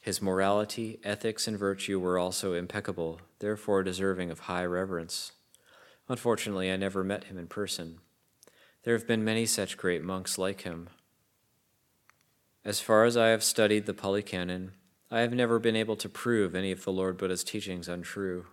His 0.00 0.22
morality, 0.22 0.98
ethics, 1.04 1.46
and 1.46 1.58
virtue 1.58 2.00
were 2.00 2.18
also 2.18 2.54
impeccable, 2.54 3.20
therefore 3.40 3.82
deserving 3.82 4.30
of 4.30 4.40
high 4.40 4.64
reverence. 4.64 5.32
Unfortunately, 6.08 6.72
I 6.72 6.76
never 6.76 7.04
met 7.04 7.24
him 7.24 7.36
in 7.36 7.46
person. 7.46 7.98
There 8.84 8.96
have 8.96 9.06
been 9.06 9.22
many 9.22 9.44
such 9.44 9.76
great 9.76 10.02
monks 10.02 10.38
like 10.38 10.62
him. 10.62 10.88
As 12.64 12.80
far 12.80 13.04
as 13.04 13.14
I 13.14 13.28
have 13.28 13.44
studied 13.44 13.84
the 13.84 13.92
Pali 13.92 14.22
Canon, 14.22 14.72
I 15.10 15.20
have 15.20 15.34
never 15.34 15.58
been 15.58 15.76
able 15.76 15.96
to 15.96 16.08
prove 16.08 16.54
any 16.54 16.72
of 16.72 16.84
the 16.84 16.92
Lord 16.92 17.18
Buddha's 17.18 17.44
teachings 17.44 17.86
untrue. 17.86 18.46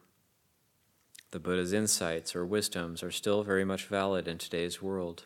The 1.32 1.40
Buddha's 1.40 1.72
insights 1.72 2.36
or 2.36 2.46
wisdoms 2.46 3.02
are 3.02 3.12
still 3.12 3.44
very 3.44 3.64
much 3.64 3.86
valid 3.86 4.28
in 4.28 4.38
today's 4.38 4.82
world. 4.82 5.26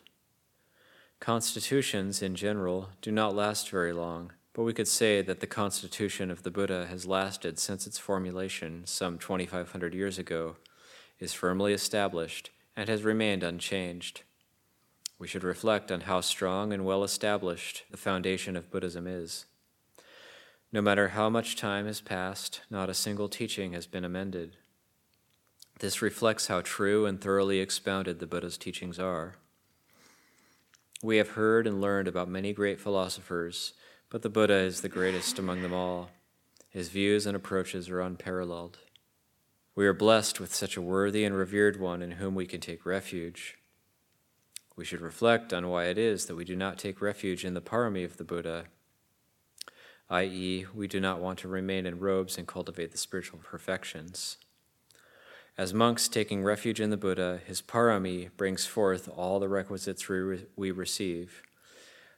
Constitutions, 1.20 2.20
in 2.22 2.34
general, 2.34 2.90
do 3.00 3.10
not 3.10 3.34
last 3.34 3.70
very 3.70 3.92
long, 3.92 4.32
but 4.52 4.62
we 4.62 4.74
could 4.74 4.86
say 4.86 5.22
that 5.22 5.40
the 5.40 5.46
constitution 5.46 6.30
of 6.30 6.42
the 6.42 6.50
Buddha 6.50 6.86
has 6.86 7.06
lasted 7.06 7.58
since 7.58 7.86
its 7.86 7.98
formulation 7.98 8.82
some 8.84 9.18
2,500 9.18 9.94
years 9.94 10.18
ago 10.18 10.56
is 11.18 11.32
firmly 11.32 11.72
established 11.72 12.50
and 12.76 12.88
has 12.88 13.02
remained 13.02 13.42
unchanged. 13.42 14.22
We 15.18 15.26
should 15.26 15.42
reflect 15.42 15.90
on 15.90 16.02
how 16.02 16.20
strong 16.20 16.72
and 16.72 16.84
well 16.84 17.02
established 17.02 17.84
the 17.90 17.96
foundation 17.96 18.54
of 18.54 18.70
Buddhism 18.70 19.06
is. 19.06 19.46
No 20.70 20.82
matter 20.82 21.08
how 21.08 21.30
much 21.30 21.56
time 21.56 21.86
has 21.86 22.02
passed, 22.02 22.60
not 22.68 22.90
a 22.90 22.94
single 22.94 23.30
teaching 23.30 23.72
has 23.72 23.86
been 23.86 24.04
amended. 24.04 24.58
This 25.78 26.02
reflects 26.02 26.48
how 26.48 26.60
true 26.60 27.06
and 27.06 27.20
thoroughly 27.20 27.60
expounded 27.60 28.18
the 28.18 28.26
Buddha's 28.26 28.58
teachings 28.58 28.98
are. 28.98 29.36
We 31.02 31.18
have 31.18 31.30
heard 31.30 31.66
and 31.66 31.80
learned 31.80 32.08
about 32.08 32.28
many 32.28 32.52
great 32.52 32.80
philosophers, 32.80 33.74
but 34.08 34.22
the 34.22 34.30
Buddha 34.30 34.54
is 34.54 34.80
the 34.80 34.88
greatest 34.88 35.38
among 35.38 35.62
them 35.62 35.74
all. 35.74 36.10
His 36.70 36.88
views 36.88 37.26
and 37.26 37.36
approaches 37.36 37.90
are 37.90 38.00
unparalleled. 38.00 38.78
We 39.74 39.86
are 39.86 39.92
blessed 39.92 40.40
with 40.40 40.54
such 40.54 40.76
a 40.76 40.82
worthy 40.82 41.24
and 41.24 41.36
revered 41.36 41.78
one 41.78 42.00
in 42.00 42.12
whom 42.12 42.34
we 42.34 42.46
can 42.46 42.60
take 42.60 42.86
refuge. 42.86 43.58
We 44.74 44.86
should 44.86 45.02
reflect 45.02 45.52
on 45.52 45.68
why 45.68 45.84
it 45.84 45.98
is 45.98 46.26
that 46.26 46.34
we 46.34 46.44
do 46.44 46.56
not 46.56 46.78
take 46.78 47.02
refuge 47.02 47.44
in 47.44 47.52
the 47.52 47.60
parami 47.60 48.04
of 48.04 48.16
the 48.16 48.24
Buddha, 48.24 48.66
i.e., 50.08 50.66
we 50.74 50.86
do 50.86 51.00
not 51.00 51.20
want 51.20 51.38
to 51.40 51.48
remain 51.48 51.84
in 51.84 51.98
robes 51.98 52.38
and 52.38 52.46
cultivate 52.46 52.92
the 52.92 52.98
spiritual 52.98 53.40
perfections. 53.42 54.38
As 55.58 55.72
monks 55.72 56.06
taking 56.06 56.44
refuge 56.44 56.82
in 56.82 56.90
the 56.90 56.98
Buddha, 56.98 57.40
his 57.46 57.62
parami 57.62 58.28
brings 58.36 58.66
forth 58.66 59.08
all 59.08 59.40
the 59.40 59.48
requisites 59.48 60.06
we 60.06 60.70
receive 60.70 61.42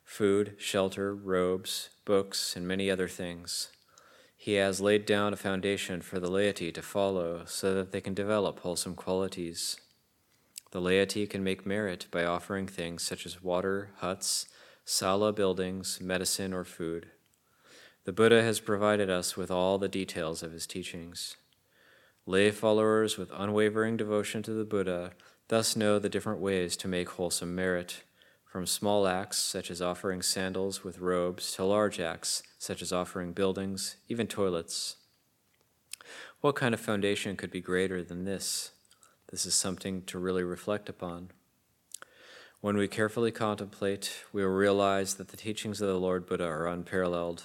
food, 0.04 0.54
shelter, 0.58 1.14
robes, 1.14 1.90
books, 2.04 2.56
and 2.56 2.66
many 2.66 2.90
other 2.90 3.06
things. 3.06 3.68
He 4.36 4.54
has 4.54 4.80
laid 4.80 5.04
down 5.04 5.32
a 5.32 5.36
foundation 5.36 6.00
for 6.00 6.18
the 6.18 6.30
laity 6.30 6.72
to 6.72 6.82
follow 6.82 7.42
so 7.44 7.74
that 7.74 7.92
they 7.92 8.00
can 8.00 8.14
develop 8.14 8.60
wholesome 8.60 8.94
qualities. 8.94 9.76
The 10.70 10.80
laity 10.80 11.26
can 11.26 11.44
make 11.44 11.66
merit 11.66 12.06
by 12.10 12.24
offering 12.24 12.66
things 12.66 13.02
such 13.02 13.24
as 13.24 13.42
water, 13.42 13.90
huts, 13.98 14.46
sala 14.84 15.32
buildings, 15.32 16.00
medicine, 16.00 16.52
or 16.52 16.64
food. 16.64 17.10
The 18.04 18.12
Buddha 18.12 18.42
has 18.42 18.58
provided 18.58 19.10
us 19.10 19.36
with 19.36 19.50
all 19.50 19.78
the 19.78 19.88
details 19.88 20.42
of 20.42 20.52
his 20.52 20.66
teachings. 20.66 21.36
Lay 22.28 22.50
followers 22.50 23.16
with 23.16 23.32
unwavering 23.34 23.96
devotion 23.96 24.42
to 24.42 24.50
the 24.50 24.66
Buddha 24.66 25.12
thus 25.48 25.74
know 25.74 25.98
the 25.98 26.10
different 26.10 26.40
ways 26.40 26.76
to 26.76 26.86
make 26.86 27.08
wholesome 27.08 27.54
merit 27.54 28.02
from 28.44 28.66
small 28.66 29.08
acts 29.08 29.38
such 29.38 29.70
as 29.70 29.80
offering 29.80 30.20
sandals 30.20 30.84
with 30.84 30.98
robes 30.98 31.54
to 31.54 31.64
large 31.64 31.98
acts 31.98 32.42
such 32.58 32.82
as 32.82 32.92
offering 32.92 33.32
buildings, 33.32 33.96
even 34.10 34.26
toilets. 34.26 34.96
What 36.42 36.54
kind 36.54 36.74
of 36.74 36.80
foundation 36.80 37.34
could 37.34 37.50
be 37.50 37.62
greater 37.62 38.04
than 38.04 38.26
this? 38.26 38.72
This 39.30 39.46
is 39.46 39.54
something 39.54 40.02
to 40.02 40.18
really 40.18 40.44
reflect 40.44 40.90
upon. 40.90 41.30
When 42.60 42.76
we 42.76 42.88
carefully 42.88 43.30
contemplate, 43.30 44.24
we 44.34 44.44
will 44.44 44.52
realize 44.52 45.14
that 45.14 45.28
the 45.28 45.38
teachings 45.38 45.80
of 45.80 45.88
the 45.88 45.98
Lord 45.98 46.26
Buddha 46.26 46.44
are 46.44 46.68
unparalleled. 46.68 47.44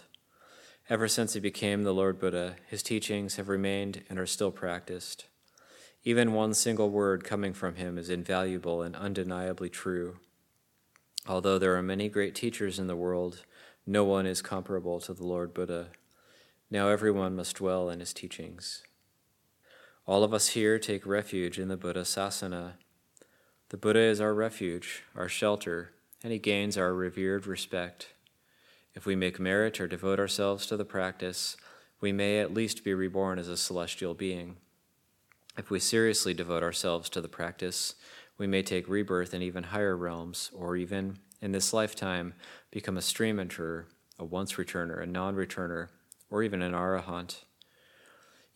Ever 0.90 1.08
since 1.08 1.34
he 1.34 1.40
became 1.40 1.84
the 1.84 1.94
Lord 1.94 2.20
Buddha, 2.20 2.58
his 2.68 2.84
teachings 2.84 3.38
have 3.38 3.48
remained 3.48 4.04
and 4.10 4.20
are 4.20 4.26
still 4.26 4.52
practiced. 4.52 5.26
Even 6.04 6.34
one 6.34 6.54
single 6.54 6.90
word 6.90 7.24
coming 7.24 7.54
from 7.54 7.76
him 7.76 7.98
is 7.98 8.10
invaluable 8.10 8.82
and 8.82 8.94
undeniably 8.94 9.70
true. 9.70 10.18
Although 11.26 11.58
there 11.58 11.78
are 11.78 11.82
many 11.82 12.10
great 12.10 12.36
teachers 12.36 12.80
in 12.80 12.88
the 12.88 12.98
world, 12.98 13.46
no 13.88 14.04
one 14.04 14.26
is 14.26 14.42
comparable 14.42 15.00
to 15.02 15.14
the 15.14 15.26
Lord 15.26 15.54
Buddha. 15.54 15.88
Now 16.70 16.90
everyone 16.90 17.36
must 17.36 17.56
dwell 17.56 17.90
in 17.90 18.02
his 18.02 18.14
teachings. 18.14 18.84
All 20.06 20.26
of 20.26 20.34
us 20.34 20.50
here 20.50 20.78
take 20.80 21.06
refuge 21.06 21.58
in 21.60 21.70
the 21.70 21.78
Buddha 21.78 22.02
Sasana. 22.02 22.74
The 23.70 23.78
Buddha 23.78 24.02
is 24.02 24.20
our 24.20 24.34
refuge, 24.34 25.04
our 25.16 25.30
shelter, 25.30 25.94
and 26.22 26.34
he 26.34 26.40
gains 26.40 26.78
our 26.78 26.94
revered 26.94 27.48
respect. 27.48 28.13
If 28.96 29.06
we 29.06 29.16
make 29.16 29.40
merit 29.40 29.80
or 29.80 29.88
devote 29.88 30.20
ourselves 30.20 30.66
to 30.68 30.78
the 30.78 30.86
practice, 30.86 31.58
we 32.00 32.12
may 32.12 32.40
at 32.40 32.54
least 32.54 32.84
be 32.84 32.94
reborn 32.94 33.40
as 33.40 33.48
a 33.48 33.58
celestial 33.58 34.14
being. 34.14 34.58
If 35.58 35.70
we 35.70 35.80
seriously 35.80 36.34
devote 36.34 36.64
ourselves 36.64 37.10
to 37.10 37.22
the 37.22 37.28
practice, 37.28 37.96
we 38.38 38.48
may 38.48 38.62
take 38.62 38.90
rebirth 38.90 39.34
in 39.34 39.42
even 39.42 39.64
higher 39.64 39.96
realms, 39.96 40.52
or 40.54 40.76
even 40.76 41.20
in 41.42 41.52
this 41.52 41.74
lifetime 41.74 42.34
become 42.72 42.98
a 42.98 43.02
stream 43.02 43.38
enterer, 43.38 43.86
a 44.18 44.26
once 44.26 44.54
returner, 44.54 45.02
a 45.02 45.06
non 45.06 45.36
returner, 45.36 45.90
or 46.30 46.44
even 46.44 46.62
an 46.62 46.74
arahant. 46.74 47.44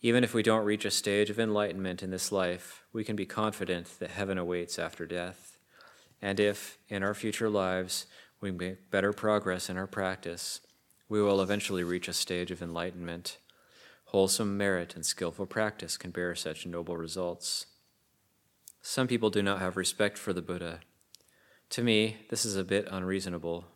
Even 0.00 0.22
if 0.22 0.34
we 0.34 0.42
don't 0.42 0.64
reach 0.64 0.84
a 0.84 0.90
stage 0.90 1.30
of 1.30 1.40
enlightenment 1.40 2.02
in 2.02 2.10
this 2.10 2.30
life, 2.30 2.84
we 2.92 3.02
can 3.02 3.16
be 3.16 3.26
confident 3.26 3.98
that 3.98 4.10
heaven 4.10 4.38
awaits 4.38 4.78
after 4.78 5.06
death. 5.06 5.58
And 6.22 6.38
if, 6.38 6.78
in 6.88 7.02
our 7.02 7.14
future 7.14 7.48
lives, 7.48 8.06
we 8.40 8.50
make 8.50 8.90
better 8.90 9.12
progress 9.12 9.68
in 9.68 9.76
our 9.76 9.86
practice, 9.86 10.60
we 11.08 11.22
will 11.22 11.40
eventually 11.40 11.82
reach 11.82 12.08
a 12.08 12.12
stage 12.12 12.50
of 12.50 12.62
enlightenment. 12.62 13.38
Wholesome 14.06 14.56
merit 14.56 14.94
and 14.94 15.04
skillful 15.04 15.46
practice 15.46 15.96
can 15.96 16.10
bear 16.10 16.34
such 16.34 16.66
noble 16.66 16.96
results. 16.96 17.66
Some 18.80 19.06
people 19.06 19.30
do 19.30 19.42
not 19.42 19.58
have 19.60 19.76
respect 19.76 20.16
for 20.16 20.32
the 20.32 20.42
Buddha. 20.42 20.80
To 21.70 21.82
me, 21.82 22.18
this 22.30 22.44
is 22.44 22.56
a 22.56 22.64
bit 22.64 22.88
unreasonable. 22.90 23.66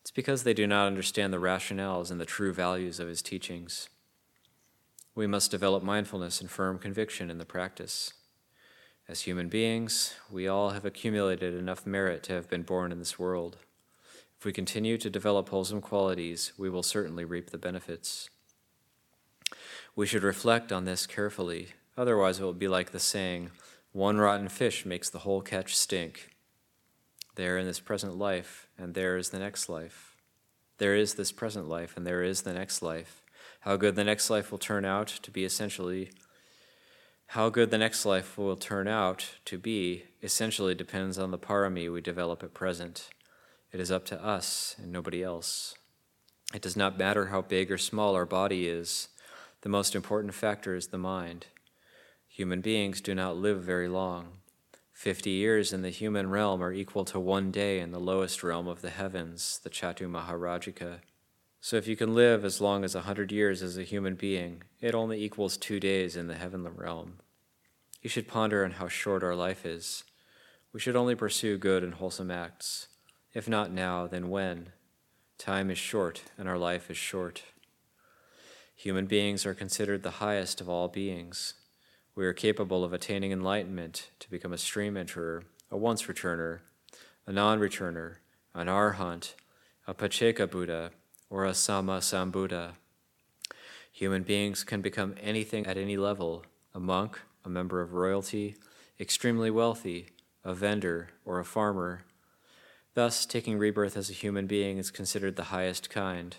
It's 0.00 0.10
because 0.10 0.42
they 0.42 0.52
do 0.52 0.66
not 0.66 0.86
understand 0.86 1.32
the 1.32 1.38
rationales 1.38 2.10
and 2.10 2.20
the 2.20 2.26
true 2.26 2.52
values 2.52 3.00
of 3.00 3.08
his 3.08 3.22
teachings. 3.22 3.88
We 5.14 5.26
must 5.26 5.50
develop 5.50 5.82
mindfulness 5.82 6.40
and 6.40 6.50
firm 6.50 6.78
conviction 6.78 7.30
in 7.30 7.38
the 7.38 7.46
practice. 7.46 8.12
As 9.06 9.22
human 9.22 9.50
beings, 9.50 10.14
we 10.30 10.48
all 10.48 10.70
have 10.70 10.86
accumulated 10.86 11.52
enough 11.52 11.86
merit 11.86 12.22
to 12.22 12.32
have 12.32 12.48
been 12.48 12.62
born 12.62 12.90
in 12.90 12.98
this 12.98 13.18
world. 13.18 13.58
If 14.38 14.46
we 14.46 14.52
continue 14.52 14.96
to 14.96 15.10
develop 15.10 15.50
wholesome 15.50 15.82
qualities, 15.82 16.52
we 16.56 16.70
will 16.70 16.82
certainly 16.82 17.24
reap 17.24 17.50
the 17.50 17.58
benefits. 17.58 18.30
We 19.94 20.06
should 20.06 20.22
reflect 20.22 20.72
on 20.72 20.86
this 20.86 21.06
carefully, 21.06 21.68
otherwise, 21.98 22.40
it 22.40 22.44
will 22.44 22.54
be 22.54 22.66
like 22.66 22.92
the 22.92 22.98
saying, 22.98 23.50
one 23.92 24.16
rotten 24.16 24.48
fish 24.48 24.86
makes 24.86 25.10
the 25.10 25.20
whole 25.20 25.42
catch 25.42 25.76
stink. 25.76 26.30
There 27.34 27.58
in 27.58 27.66
this 27.66 27.80
present 27.80 28.16
life, 28.16 28.68
and 28.78 28.94
there 28.94 29.18
is 29.18 29.30
the 29.30 29.38
next 29.38 29.68
life. 29.68 30.16
There 30.78 30.96
is 30.96 31.14
this 31.14 31.30
present 31.30 31.68
life, 31.68 31.96
and 31.96 32.06
there 32.06 32.22
is 32.22 32.42
the 32.42 32.54
next 32.54 32.80
life. 32.80 33.22
How 33.60 33.76
good 33.76 33.96
the 33.96 34.04
next 34.04 34.30
life 34.30 34.50
will 34.50 34.58
turn 34.58 34.84
out 34.84 35.08
to 35.08 35.30
be 35.30 35.44
essentially, 35.44 36.10
how 37.34 37.48
good 37.48 37.72
the 37.72 37.78
next 37.78 38.06
life 38.06 38.38
will 38.38 38.54
turn 38.54 38.86
out 38.86 39.32
to 39.44 39.58
be 39.58 40.04
essentially 40.22 40.72
depends 40.72 41.18
on 41.18 41.32
the 41.32 41.38
parami 41.38 41.92
we 41.92 42.00
develop 42.00 42.44
at 42.44 42.54
present. 42.54 43.08
It 43.72 43.80
is 43.80 43.90
up 43.90 44.04
to 44.04 44.24
us 44.24 44.76
and 44.78 44.92
nobody 44.92 45.20
else. 45.20 45.74
It 46.54 46.62
does 46.62 46.76
not 46.76 46.96
matter 46.96 47.26
how 47.26 47.42
big 47.42 47.72
or 47.72 47.76
small 47.76 48.14
our 48.14 48.24
body 48.24 48.68
is, 48.68 49.08
the 49.62 49.68
most 49.68 49.96
important 49.96 50.32
factor 50.32 50.76
is 50.76 50.86
the 50.86 50.96
mind. 50.96 51.46
Human 52.28 52.60
beings 52.60 53.00
do 53.00 53.16
not 53.16 53.36
live 53.36 53.64
very 53.64 53.88
long. 53.88 54.38
Fifty 54.92 55.30
years 55.30 55.72
in 55.72 55.82
the 55.82 55.90
human 55.90 56.30
realm 56.30 56.62
are 56.62 56.72
equal 56.72 57.04
to 57.06 57.18
one 57.18 57.50
day 57.50 57.80
in 57.80 57.90
the 57.90 57.98
lowest 57.98 58.44
realm 58.44 58.68
of 58.68 58.80
the 58.80 58.90
heavens, 58.90 59.58
the 59.64 59.70
Chatu 59.70 60.08
Maharajika. 60.08 60.98
So 61.60 61.74
if 61.74 61.88
you 61.88 61.96
can 61.96 62.14
live 62.14 62.44
as 62.44 62.60
long 62.60 62.84
as 62.84 62.94
a 62.94 63.00
hundred 63.00 63.32
years 63.32 63.60
as 63.60 63.76
a 63.76 63.82
human 63.82 64.14
being, 64.14 64.62
it 64.80 64.94
only 64.94 65.20
equals 65.24 65.56
two 65.56 65.80
days 65.80 66.14
in 66.14 66.28
the 66.28 66.36
heavenly 66.36 66.70
realm. 66.72 67.14
You 68.04 68.10
should 68.10 68.28
ponder 68.28 68.66
on 68.66 68.72
how 68.72 68.86
short 68.86 69.24
our 69.24 69.34
life 69.34 69.64
is. 69.64 70.04
We 70.74 70.78
should 70.78 70.94
only 70.94 71.14
pursue 71.14 71.56
good 71.56 71.82
and 71.82 71.94
wholesome 71.94 72.30
acts. 72.30 72.88
If 73.32 73.48
not 73.48 73.72
now, 73.72 74.06
then 74.06 74.28
when? 74.28 74.72
Time 75.38 75.70
is 75.70 75.78
short, 75.78 76.22
and 76.36 76.46
our 76.46 76.58
life 76.58 76.90
is 76.90 76.98
short. 76.98 77.44
Human 78.76 79.06
beings 79.06 79.46
are 79.46 79.54
considered 79.54 80.02
the 80.02 80.20
highest 80.20 80.60
of 80.60 80.68
all 80.68 80.86
beings. 80.86 81.54
We 82.14 82.26
are 82.26 82.34
capable 82.34 82.84
of 82.84 82.92
attaining 82.92 83.32
enlightenment 83.32 84.10
to 84.20 84.30
become 84.30 84.52
a 84.52 84.58
stream 84.58 84.96
enterer, 84.96 85.44
a 85.70 85.78
once 85.78 86.02
returner, 86.02 86.58
a 87.26 87.32
non 87.32 87.58
returner, 87.58 88.16
an 88.52 88.66
arhat, 88.66 89.32
a 89.86 89.94
pacceka 89.94 90.50
Buddha, 90.50 90.90
or 91.30 91.46
a 91.46 91.52
Samma 91.52 92.00
Sambuddha. 92.00 92.72
Human 93.90 94.24
beings 94.24 94.62
can 94.62 94.82
become 94.82 95.14
anything 95.22 95.64
at 95.66 95.78
any 95.78 95.96
level 95.96 96.44
a 96.74 96.80
monk, 96.80 97.20
a 97.44 97.48
member 97.48 97.80
of 97.80 97.92
royalty, 97.92 98.56
extremely 98.98 99.50
wealthy, 99.50 100.08
a 100.44 100.54
vendor, 100.54 101.10
or 101.24 101.38
a 101.38 101.44
farmer. 101.44 102.04
Thus, 102.94 103.26
taking 103.26 103.58
rebirth 103.58 103.96
as 103.96 104.08
a 104.08 104.14
human 104.14 104.46
being 104.46 104.78
is 104.78 104.90
considered 104.90 105.36
the 105.36 105.44
highest 105.44 105.90
kind. 105.90 106.36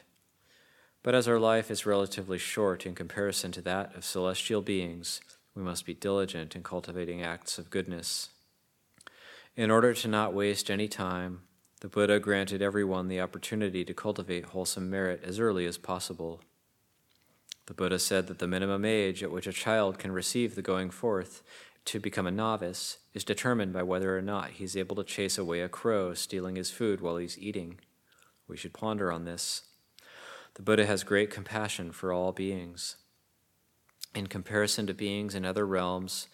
But 1.04 1.14
as 1.14 1.28
our 1.28 1.40
life 1.40 1.70
is 1.70 1.86
relatively 1.86 2.38
short 2.38 2.86
in 2.86 2.96
comparison 2.96 3.52
to 3.54 3.62
that 3.62 3.96
of 3.96 4.06
celestial 4.06 4.62
beings, 4.62 5.22
we 5.54 5.62
must 5.62 5.86
be 5.86 5.94
diligent 5.94 6.56
in 6.56 6.64
cultivating 6.64 7.22
acts 7.22 7.58
of 7.58 7.70
goodness. 7.70 8.30
In 9.56 9.70
order 9.72 9.94
to 9.94 10.08
not 10.08 10.34
waste 10.34 10.70
any 10.70 10.88
time, 10.88 11.42
the 11.82 11.88
Buddha 11.88 12.20
granted 12.20 12.62
everyone 12.62 13.08
the 13.08 13.22
opportunity 13.22 13.86
to 13.86 13.94
cultivate 13.94 14.46
wholesome 14.46 14.90
merit 14.90 15.22
as 15.24 15.40
early 15.40 15.66
as 15.66 15.78
possible. 15.78 16.42
The 17.68 17.74
Buddha 17.74 18.00
said 18.00 18.28
that 18.28 18.40
the 18.40 18.48
minimum 18.48 18.86
age 18.86 19.24
at 19.24 19.32
which 19.32 19.48
a 19.48 19.54
child 19.54 19.98
can 19.98 20.12
receive 20.12 20.56
the 20.56 20.62
going 20.62 20.90
forth 20.90 21.42
to 21.86 22.00
become 22.00 22.28
a 22.28 22.32
novice 22.32 23.00
is 23.14 23.24
determined 23.24 23.74
by 23.74 23.84
whether 23.84 24.18
or 24.18 24.22
not 24.22 24.52
he 24.52 24.64
is 24.64 24.78
able 24.78 24.96
to 24.98 25.04
chase 25.04 25.38
away 25.38 25.62
a 25.62 25.70
crow 25.70 26.14
stealing 26.14 26.56
his 26.56 26.72
food 26.72 27.02
while 27.02 27.18
he's 27.18 27.38
eating. 27.38 27.80
We 28.48 28.58
should 28.58 28.74
ponder 28.74 29.12
on 29.12 29.26
this. 29.26 29.64
The 30.56 30.62
Buddha 30.62 30.86
has 30.86 31.04
great 31.04 31.30
compassion 31.30 31.92
for 31.92 32.12
all 32.14 32.32
beings 32.32 32.98
in 34.16 34.28
comparison 34.28 34.88
to 34.88 34.94
beings 34.94 35.36
in 35.36 35.46
other 35.46 35.68
realms, 35.68 36.28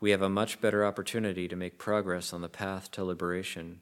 we 0.00 0.10
have 0.10 0.22
a 0.22 0.28
much 0.28 0.60
better 0.60 0.84
opportunity 0.84 1.46
to 1.46 1.56
make 1.56 1.78
progress 1.78 2.32
on 2.32 2.42
the 2.42 2.48
path 2.48 2.90
to 2.90 3.04
liberation. 3.04 3.80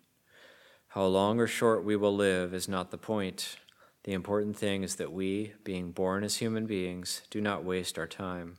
How 0.88 1.07
long 1.07 1.40
or 1.40 1.46
short 1.46 1.83
we 1.85 1.96
will 1.96 2.14
live 2.14 2.53
is 2.53 2.68
not 2.68 2.90
the 2.90 2.98
point. 2.98 3.57
The 4.05 4.13
important 4.15 4.57
thing 4.57 4.83
is 4.83 4.97
that 4.97 5.13
we, 5.13 5.53
being 5.63 5.93
born 5.93 6.25
as 6.25 6.37
human 6.37 6.67
beings, 6.67 7.23
do 7.29 7.41
not 7.41 7.65
waste 7.65 7.99
our 7.99 8.07
time. 8.07 8.57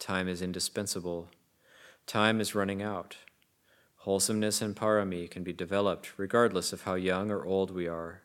Time 0.00 0.28
is 0.28 0.42
indispensable. 0.42 1.28
Time 2.06 2.40
is 2.40 2.56
running 2.56 2.82
out. 2.82 3.16
Wholesomeness 3.98 4.60
and 4.60 4.74
parami 4.74 5.30
can 5.30 5.44
be 5.44 5.52
developed 5.52 6.18
regardless 6.18 6.72
of 6.72 6.82
how 6.82 6.94
young 6.94 7.30
or 7.30 7.46
old 7.46 7.70
we 7.70 7.86
are. 7.86 8.22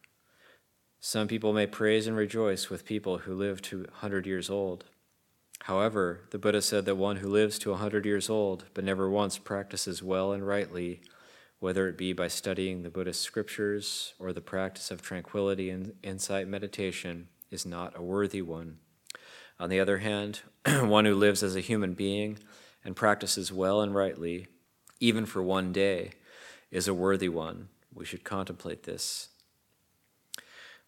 Some 1.00 1.28
people 1.28 1.54
may 1.54 1.68
praise 1.68 2.08
and 2.08 2.18
rejoice 2.18 2.70
with 2.70 2.84
people 2.84 3.20
who 3.20 3.34
live 3.34 3.62
to 3.64 3.84
100 3.84 4.26
years 4.26 4.50
old. 4.50 4.86
However, 5.62 6.22
the 6.32 6.40
Buddha 6.40 6.62
said 6.62 6.86
that 6.86 6.96
one 6.96 7.18
who 7.18 7.30
lives 7.30 7.60
to 7.60 7.70
a 7.70 7.74
100 7.74 8.06
years 8.06 8.30
old 8.30 8.66
but 8.74 8.84
never 8.84 9.10
once 9.10 9.38
practices 9.38 10.02
well 10.02 10.34
and 10.34 10.46
rightly, 10.46 11.02
whether 11.60 11.88
it 11.88 11.98
be 11.98 12.14
by 12.14 12.28
studying 12.28 12.84
the 12.84 12.90
Buddhist 12.90 13.22
scriptures 13.22 14.14
or 14.18 14.32
the 14.32 14.42
practice 14.42 14.92
of 14.92 15.02
tranquility 15.02 15.70
and 15.70 15.94
insight 16.02 16.48
meditation, 16.48 17.28
is 17.52 17.66
not 17.66 17.98
a 17.98 18.02
worthy 18.02 18.42
one. 18.42 18.78
On 19.60 19.70
the 19.70 19.80
other 19.80 19.98
hand, 19.98 20.42
one 20.66 21.06
who 21.06 21.16
lives 21.16 21.44
as 21.44 21.56
a 21.56 21.62
human 21.62 21.94
being 21.94 22.40
and 22.86 22.96
practices 22.96 23.52
well 23.52 23.82
and 23.82 23.94
rightly, 23.94 24.48
even 25.00 25.26
for 25.26 25.44
one 25.44 25.74
day, 25.74 26.12
is 26.72 26.88
a 26.88 26.94
worthy 26.94 27.30
one. 27.30 27.68
We 27.94 28.06
should 28.06 28.24
contemplate 28.24 28.84
this. 28.84 29.30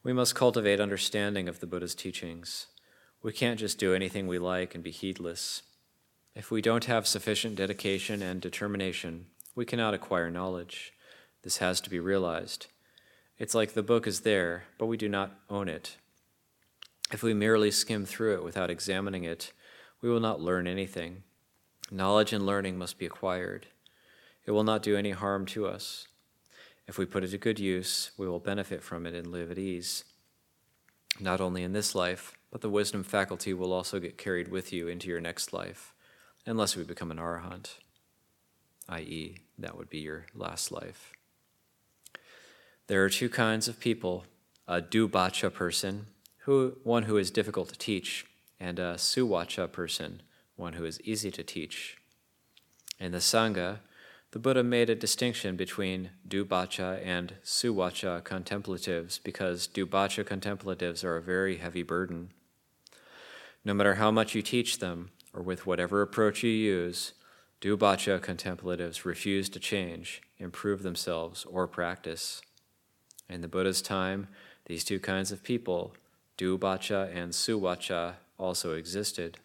We 0.03 0.13
must 0.13 0.35
cultivate 0.35 0.79
understanding 0.79 1.49
of 1.49 1.59
the 1.59 1.67
Buddha's 1.67 1.95
teachings. 1.95 2.67
We 3.21 3.33
can't 3.33 3.59
just 3.59 3.77
do 3.77 3.93
anything 3.93 4.27
we 4.27 4.39
like 4.39 4.73
and 4.73 4.83
be 4.83 4.91
heedless. 4.91 5.63
If 6.33 6.49
we 6.49 6.61
don't 6.61 6.85
have 6.85 7.05
sufficient 7.05 7.55
dedication 7.55 8.21
and 8.21 8.41
determination, 8.41 9.27
we 9.55 9.65
cannot 9.65 9.93
acquire 9.93 10.29
knowledge. 10.29 10.93
This 11.43 11.57
has 11.57 11.81
to 11.81 11.89
be 11.89 11.99
realized. 11.99 12.67
It's 13.37 13.55
like 13.55 13.73
the 13.73 13.83
book 13.83 14.05
is 14.07 14.21
there, 14.21 14.65
but 14.77 14.85
we 14.85 14.97
do 14.97 15.09
not 15.09 15.39
own 15.49 15.67
it. 15.67 15.97
If 17.11 17.23
we 17.23 17.33
merely 17.33 17.71
skim 17.71 18.05
through 18.05 18.35
it 18.35 18.43
without 18.43 18.69
examining 18.69 19.23
it, 19.23 19.51
we 20.01 20.09
will 20.09 20.19
not 20.19 20.39
learn 20.39 20.67
anything. 20.67 21.23
Knowledge 21.89 22.31
and 22.31 22.45
learning 22.45 22.77
must 22.77 22.97
be 22.97 23.05
acquired. 23.05 23.67
It 24.45 24.51
will 24.51 24.63
not 24.63 24.83
do 24.83 24.95
any 24.95 25.11
harm 25.11 25.45
to 25.47 25.67
us. 25.67 26.07
If 26.87 26.97
we 26.97 27.05
put 27.05 27.23
it 27.23 27.29
to 27.29 27.37
good 27.37 27.59
use, 27.59 28.11
we 28.17 28.27
will 28.27 28.39
benefit 28.39 28.81
from 28.81 29.05
it 29.05 29.13
and 29.13 29.27
live 29.27 29.51
at 29.51 29.57
ease, 29.57 30.03
not 31.19 31.41
only 31.41 31.63
in 31.63 31.73
this 31.73 31.93
life, 31.93 32.33
but 32.51 32.61
the 32.61 32.69
wisdom 32.69 33.03
faculty 33.03 33.53
will 33.53 33.73
also 33.73 33.99
get 33.99 34.17
carried 34.17 34.49
with 34.49 34.73
you 34.73 34.87
into 34.87 35.07
your 35.07 35.21
next 35.21 35.53
life, 35.53 35.93
unless 36.45 36.75
we 36.75 36.83
become 36.83 37.11
an 37.11 37.17
arhat, 37.17 37.75
i.e., 38.89 39.37
that 39.57 39.77
would 39.77 39.89
be 39.89 39.99
your 39.99 40.25
last 40.33 40.71
life. 40.71 41.11
There 42.87 43.03
are 43.03 43.09
two 43.09 43.29
kinds 43.29 43.67
of 43.67 43.79
people 43.79 44.25
a 44.67 44.81
dubacha 44.81 45.53
person, 45.53 46.07
who, 46.39 46.77
one 46.83 47.03
who 47.03 47.17
is 47.17 47.31
difficult 47.31 47.69
to 47.69 47.77
teach, 47.77 48.25
and 48.59 48.79
a 48.79 48.93
suwacha 48.93 49.69
person, 49.71 50.21
one 50.55 50.73
who 50.73 50.85
is 50.85 51.01
easy 51.01 51.31
to 51.31 51.43
teach. 51.43 51.97
In 52.99 53.11
the 53.11 53.17
Sangha, 53.17 53.79
the 54.31 54.39
Buddha 54.39 54.63
made 54.63 54.89
a 54.89 54.95
distinction 54.95 55.57
between 55.57 56.11
dubacha 56.25 57.05
and 57.05 57.33
suwacha 57.43 58.23
contemplatives 58.23 59.19
because 59.19 59.67
dubacha 59.67 60.25
contemplatives 60.25 61.03
are 61.03 61.17
a 61.17 61.21
very 61.21 61.57
heavy 61.57 61.83
burden. 61.83 62.29
No 63.65 63.73
matter 63.73 63.95
how 63.95 64.09
much 64.09 64.33
you 64.33 64.41
teach 64.41 64.79
them, 64.79 65.11
or 65.33 65.41
with 65.41 65.65
whatever 65.65 66.01
approach 66.01 66.43
you 66.43 66.49
use, 66.49 67.13
Dubacha 67.61 68.19
contemplatives 68.19 69.05
refuse 69.05 69.47
to 69.49 69.59
change, 69.59 70.23
improve 70.39 70.81
themselves, 70.81 71.45
or 71.45 71.67
practice. 71.67 72.41
In 73.29 73.41
the 73.41 73.47
Buddha's 73.47 73.83
time, 73.83 74.27
these 74.65 74.83
two 74.83 74.99
kinds 74.99 75.31
of 75.31 75.43
people, 75.43 75.93
Dubacha 76.39 77.15
and 77.15 77.33
Suwacha, 77.33 78.15
also 78.39 78.73
existed. 78.73 79.37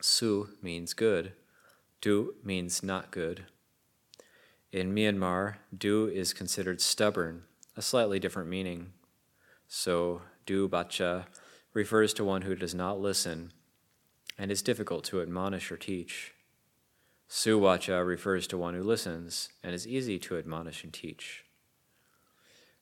Su 0.00 0.50
means 0.62 0.94
good, 0.94 1.32
Du 2.00 2.34
means 2.44 2.84
not 2.84 3.10
good. 3.10 3.46
In 4.70 4.94
Myanmar, 4.94 5.56
Du 5.76 6.06
is 6.06 6.32
considered 6.32 6.80
stubborn, 6.80 7.42
a 7.76 7.82
slightly 7.82 8.20
different 8.20 8.48
meaning. 8.48 8.92
So, 9.66 10.22
Dubacha 10.46 11.26
refers 11.74 12.14
to 12.14 12.24
one 12.24 12.42
who 12.42 12.54
does 12.54 12.74
not 12.74 13.00
listen 13.00 13.52
and 14.38 14.52
is 14.52 14.62
difficult 14.62 15.04
to 15.04 15.20
admonish 15.20 15.72
or 15.72 15.76
teach. 15.76 16.32
Suwacha 17.32 18.06
refers 18.06 18.46
to 18.48 18.58
one 18.58 18.74
who 18.74 18.82
listens 18.82 19.48
and 19.62 19.74
is 19.74 19.88
easy 19.88 20.18
to 20.18 20.36
admonish 20.36 20.84
and 20.84 20.92
teach. 20.92 21.46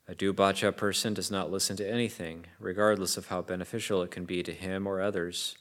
A 0.09 0.13
dubacha 0.13 0.75
person 0.75 1.13
does 1.13 1.31
not 1.31 1.49
listen 1.49 1.77
to 1.77 1.89
anything, 1.89 2.47
regardless 2.59 3.15
of 3.15 3.27
how 3.27 3.41
beneficial 3.41 4.01
it 4.01 4.11
can 4.11 4.25
be 4.25 4.43
to 4.43 4.51
him 4.51 4.85
or 4.85 5.01
others. 5.01 5.57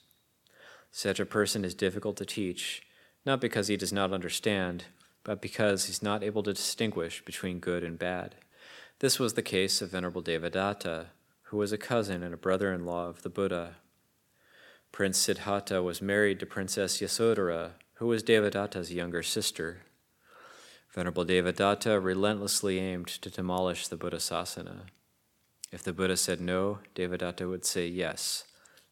Such 0.91 1.21
a 1.21 1.25
person 1.25 1.65
is 1.65 1.73
difficult 1.73 2.17
to 2.17 2.27
teach, 2.27 2.83
not 3.25 3.41
because 3.41 3.69
he 3.69 3.77
does 3.77 3.93
not 3.93 4.13
understand, 4.13 4.87
but 5.23 5.41
because 5.41 5.85
he's 5.85 6.03
not 6.03 6.25
able 6.25 6.43
to 6.43 6.53
distinguish 6.53 7.25
between 7.25 7.61
good 7.61 7.85
and 7.85 7.97
bad. 7.97 8.35
This 8.99 9.21
was 9.21 9.35
the 9.35 9.41
case 9.41 9.81
of 9.81 9.91
Venerable 9.91 10.21
Devadatta, 10.21 11.07
who 11.43 11.59
was 11.59 11.71
a 11.71 11.79
cousin 11.79 12.25
and 12.25 12.35
a 12.35 12.37
brother 12.37 12.73
in 12.73 12.85
law 12.85 13.07
of 13.07 13.23
the 13.23 13.31
Buddha. 13.31 13.77
Prince 14.91 15.19
Siddhartha 15.19 15.81
was 15.81 16.03
married 16.03 16.41
to 16.41 16.47
Princess 16.47 17.01
Yasodhara, 17.01 17.75
who 18.01 18.07
was 18.07 18.23
Devadatta's 18.23 18.91
younger 18.91 19.23
sister. 19.23 19.83
Venerable 20.95 21.27
Devadatta 21.27 22.03
relentlessly 22.03 22.79
aimed 22.79 23.09
to 23.09 23.29
demolish 23.29 23.89
the 23.89 23.97
Buddha 23.97 24.17
Sasana. 24.17 24.87
If 25.71 25.83
the 25.83 25.93
Buddha 25.93 26.17
said 26.17 26.41
no, 26.41 26.79
Devadatta 26.95 27.47
would 27.47 27.67
say 27.67 27.87
yes. 27.87 28.45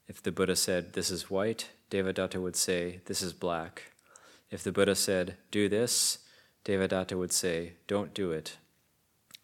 If 0.07 0.23
the 0.23 0.31
Buddha 0.31 0.55
said, 0.55 0.93
This 0.93 1.11
is 1.11 1.31
white, 1.31 1.71
Devadatta 1.91 2.39
would 2.41 2.55
say, 2.55 3.01
This 3.07 3.23
is 3.23 3.33
black. 3.33 3.93
If 4.51 4.63
the 4.63 4.73
Buddha 4.73 4.95
said, 4.95 5.39
Do 5.51 5.71
this, 5.71 6.19
Devadatta 6.67 7.17
would 7.17 7.33
say, 7.33 7.73
Don't 7.87 8.13
do 8.13 8.31
it. 8.31 8.59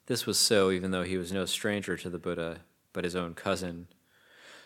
This 0.08 0.26
was 0.26 0.38
so 0.38 0.70
even 0.70 0.90
though 0.90 1.04
he 1.04 1.16
was 1.16 1.32
no 1.32 1.46
stranger 1.46 1.96
to 1.96 2.10
the 2.10 2.18
Buddha, 2.18 2.58
but 2.92 3.04
his 3.04 3.16
own 3.16 3.32
cousin. 3.32 3.86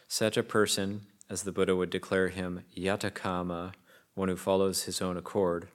Such 0.09 0.37
a 0.37 0.43
person, 0.43 1.03
as 1.31 1.45
the 1.45 1.53
Buddha 1.53 1.77
would 1.77 1.91
declare 1.91 2.31
him, 2.31 2.65
yatakama, 2.77 3.75
one 4.19 4.29
who 4.29 4.37
follows 4.37 4.83
his 4.83 5.01
own 5.01 5.17
accord, 5.17 5.69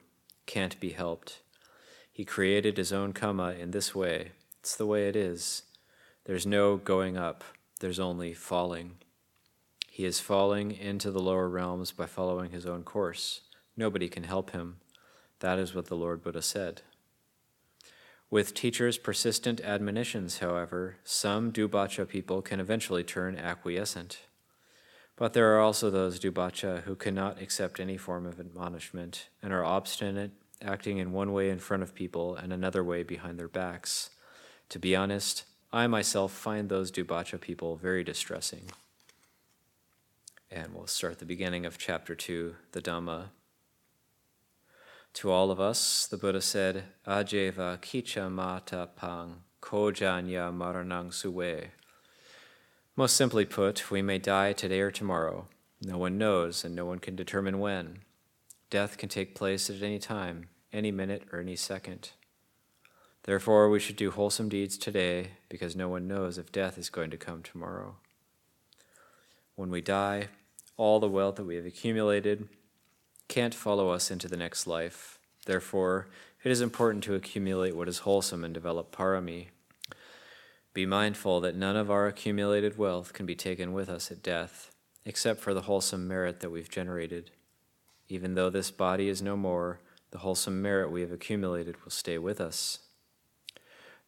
can't 0.46 0.78
be 0.78 0.90
helped. 0.90 1.40
He 2.12 2.24
created 2.24 2.76
his 2.76 2.92
own 2.92 3.14
kama 3.14 3.52
in 3.52 3.70
this 3.70 3.94
way. 3.94 4.32
It's 4.60 4.76
the 4.76 4.86
way 4.86 5.08
it 5.08 5.16
is. 5.16 5.62
There's 6.26 6.46
no 6.46 6.76
going 6.76 7.16
up, 7.16 7.42
there's 7.80 7.98
only 7.98 8.34
falling. 8.34 8.98
He 9.90 10.04
is 10.04 10.20
falling 10.20 10.72
into 10.72 11.10
the 11.10 11.22
lower 11.22 11.48
realms 11.48 11.90
by 11.90 12.06
following 12.06 12.50
his 12.50 12.66
own 12.66 12.82
course. 12.82 13.40
Nobody 13.76 14.08
can 14.08 14.24
help 14.24 14.50
him. 14.50 14.76
That 15.40 15.58
is 15.58 15.74
what 15.74 15.86
the 15.86 15.96
Lord 15.96 16.22
Buddha 16.22 16.42
said. 16.42 16.82
With 18.30 18.54
teachers' 18.54 18.98
persistent 18.98 19.60
admonitions, 19.60 20.38
however, 20.38 20.96
some 21.02 21.50
Dubacha 21.52 22.06
people 22.06 22.42
can 22.42 22.60
eventually 22.60 23.04
turn 23.04 23.36
acquiescent. 23.36 24.20
But 25.16 25.32
there 25.32 25.54
are 25.54 25.60
also 25.60 25.90
those 25.90 26.18
Dubacha 26.18 26.82
who 26.82 26.96
cannot 26.96 27.40
accept 27.40 27.78
any 27.78 27.96
form 27.96 28.26
of 28.26 28.40
admonishment 28.40 29.28
and 29.42 29.52
are 29.52 29.64
obstinate, 29.64 30.32
acting 30.60 30.98
in 30.98 31.12
one 31.12 31.32
way 31.32 31.50
in 31.50 31.58
front 31.58 31.82
of 31.82 31.94
people 31.94 32.34
and 32.34 32.52
another 32.52 32.82
way 32.82 33.02
behind 33.02 33.38
their 33.38 33.48
backs. 33.48 34.10
To 34.70 34.78
be 34.78 34.96
honest, 34.96 35.44
I 35.72 35.86
myself 35.86 36.32
find 36.32 36.68
those 36.68 36.90
Dubacha 36.90 37.40
people 37.40 37.76
very 37.76 38.02
distressing. 38.02 38.70
And 40.50 40.74
we'll 40.74 40.86
start 40.86 41.18
the 41.18 41.24
beginning 41.24 41.64
of 41.66 41.78
chapter 41.78 42.14
2, 42.14 42.54
the 42.72 42.80
Dhamma. 42.80 43.26
To 45.14 45.30
all 45.30 45.50
of 45.52 45.60
us, 45.60 46.06
the 46.06 46.16
Buddha 46.16 46.40
said, 46.40 46.84
Ajeva 47.06 47.78
kicha 47.78 48.30
mata 48.30 48.88
pang 48.96 49.42
kojanya 49.60 50.52
maranang 50.52 51.10
suwe. 51.10 51.68
Most 52.96 53.16
simply 53.16 53.44
put, 53.44 53.90
we 53.90 54.02
may 54.02 54.18
die 54.18 54.52
today 54.52 54.78
or 54.78 54.92
tomorrow. 54.92 55.48
No 55.82 55.98
one 55.98 56.16
knows, 56.16 56.64
and 56.64 56.76
no 56.76 56.86
one 56.86 57.00
can 57.00 57.16
determine 57.16 57.58
when. 57.58 58.00
Death 58.70 58.98
can 58.98 59.08
take 59.08 59.34
place 59.34 59.68
at 59.68 59.82
any 59.82 59.98
time, 59.98 60.48
any 60.72 60.92
minute, 60.92 61.24
or 61.32 61.40
any 61.40 61.56
second. 61.56 62.10
Therefore, 63.24 63.68
we 63.68 63.80
should 63.80 63.96
do 63.96 64.12
wholesome 64.12 64.48
deeds 64.48 64.78
today, 64.78 65.32
because 65.48 65.74
no 65.74 65.88
one 65.88 66.06
knows 66.06 66.38
if 66.38 66.52
death 66.52 66.78
is 66.78 66.88
going 66.88 67.10
to 67.10 67.16
come 67.16 67.42
tomorrow. 67.42 67.96
When 69.56 69.70
we 69.70 69.80
die, 69.80 70.28
all 70.76 71.00
the 71.00 71.08
wealth 71.08 71.34
that 71.36 71.46
we 71.46 71.56
have 71.56 71.66
accumulated 71.66 72.48
can't 73.26 73.54
follow 73.54 73.88
us 73.88 74.10
into 74.12 74.28
the 74.28 74.36
next 74.36 74.68
life. 74.68 75.18
Therefore, 75.46 76.06
it 76.44 76.52
is 76.52 76.60
important 76.60 77.02
to 77.04 77.14
accumulate 77.14 77.74
what 77.74 77.88
is 77.88 77.98
wholesome 77.98 78.44
and 78.44 78.54
develop 78.54 78.94
parami. 78.94 79.48
Be 80.74 80.86
mindful 80.86 81.40
that 81.40 81.54
none 81.54 81.76
of 81.76 81.88
our 81.88 82.08
accumulated 82.08 82.76
wealth 82.76 83.12
can 83.12 83.26
be 83.26 83.36
taken 83.36 83.72
with 83.72 83.88
us 83.88 84.10
at 84.10 84.24
death, 84.24 84.72
except 85.04 85.38
for 85.38 85.54
the 85.54 85.62
wholesome 85.62 86.08
merit 86.08 86.40
that 86.40 86.50
we've 86.50 86.68
generated. 86.68 87.30
Even 88.08 88.34
though 88.34 88.50
this 88.50 88.72
body 88.72 89.08
is 89.08 89.22
no 89.22 89.36
more, 89.36 89.78
the 90.10 90.18
wholesome 90.18 90.60
merit 90.60 90.90
we 90.90 91.00
have 91.00 91.12
accumulated 91.12 91.82
will 91.84 91.92
stay 91.92 92.18
with 92.18 92.40
us. 92.40 92.80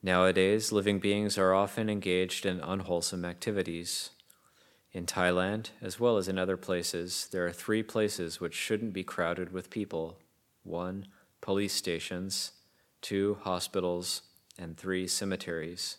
Nowadays, 0.02 0.72
living 0.72 0.98
beings 0.98 1.38
are 1.38 1.54
often 1.54 1.88
engaged 1.88 2.44
in 2.44 2.58
unwholesome 2.60 3.24
activities. 3.24 4.10
In 4.92 5.06
Thailand, 5.06 5.70
as 5.80 6.00
well 6.00 6.16
as 6.16 6.26
in 6.26 6.36
other 6.36 6.56
places, 6.56 7.28
there 7.30 7.46
are 7.46 7.52
three 7.52 7.84
places 7.84 8.40
which 8.40 8.54
shouldn't 8.54 8.92
be 8.92 9.04
crowded 9.04 9.52
with 9.52 9.70
people 9.70 10.18
one, 10.64 11.06
police 11.40 11.74
stations, 11.74 12.52
two, 13.00 13.38
hospitals, 13.42 14.22
and 14.58 14.76
three, 14.76 15.06
cemeteries. 15.06 15.98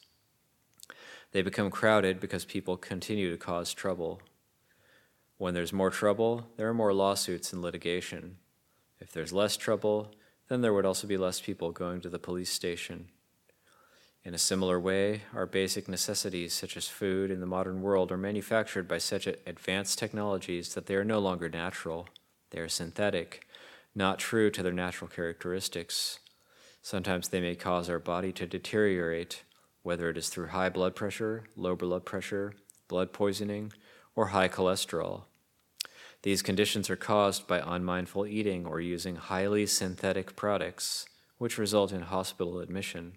They 1.31 1.41
become 1.41 1.69
crowded 1.69 2.19
because 2.19 2.45
people 2.45 2.77
continue 2.77 3.31
to 3.31 3.37
cause 3.37 3.73
trouble. 3.73 4.21
When 5.37 5.53
there's 5.53 5.73
more 5.73 5.91
trouble, 5.91 6.47
there 6.57 6.67
are 6.67 6.73
more 6.73 6.93
lawsuits 6.93 7.53
and 7.53 7.61
litigation. 7.61 8.37
If 8.99 9.11
there's 9.11 9.33
less 9.33 9.57
trouble, 9.57 10.13
then 10.47 10.61
there 10.61 10.73
would 10.73 10.85
also 10.85 11.07
be 11.07 11.17
less 11.17 11.41
people 11.41 11.71
going 11.71 12.01
to 12.01 12.09
the 12.09 12.19
police 12.19 12.49
station. 12.49 13.09
In 14.23 14.33
a 14.33 14.37
similar 14.37 14.79
way, 14.79 15.21
our 15.33 15.45
basic 15.45 15.87
necessities, 15.87 16.53
such 16.53 16.75
as 16.75 16.87
food 16.87 17.31
in 17.31 17.39
the 17.39 17.45
modern 17.45 17.81
world, 17.81 18.11
are 18.11 18.17
manufactured 18.17 18.87
by 18.87 18.97
such 18.97 19.27
advanced 19.27 19.99
technologies 19.99 20.73
that 20.73 20.85
they 20.85 20.95
are 20.95 21.05
no 21.05 21.19
longer 21.19 21.47
natural. 21.47 22.07
They 22.49 22.59
are 22.59 22.67
synthetic, 22.67 23.47
not 23.95 24.19
true 24.19 24.49
to 24.51 24.63
their 24.63 24.73
natural 24.73 25.09
characteristics. 25.09 26.19
Sometimes 26.81 27.29
they 27.29 27.41
may 27.41 27.55
cause 27.55 27.89
our 27.89 27.99
body 27.99 28.31
to 28.33 28.47
deteriorate, 28.47 29.43
whether 29.87 30.09
it 30.09 30.17
is 30.17 30.27
through 30.27 30.47
high 30.47 30.67
blood 30.67 30.93
pressure, 30.97 31.45
low 31.55 31.73
blood 31.73 32.03
pressure, 32.03 32.53
blood 32.89 33.13
poisoning, 33.13 33.71
or 34.17 34.27
high 34.27 34.49
cholesterol. 34.49 35.23
These 36.23 36.41
conditions 36.41 36.89
are 36.89 36.97
caused 36.97 37.47
by 37.47 37.63
unmindful 37.65 38.27
eating 38.27 38.65
or 38.65 38.81
using 38.81 39.15
highly 39.15 39.65
synthetic 39.65 40.35
products, 40.35 41.05
which 41.37 41.57
result 41.57 41.93
in 41.93 42.01
hospital 42.01 42.59
admission. 42.59 43.13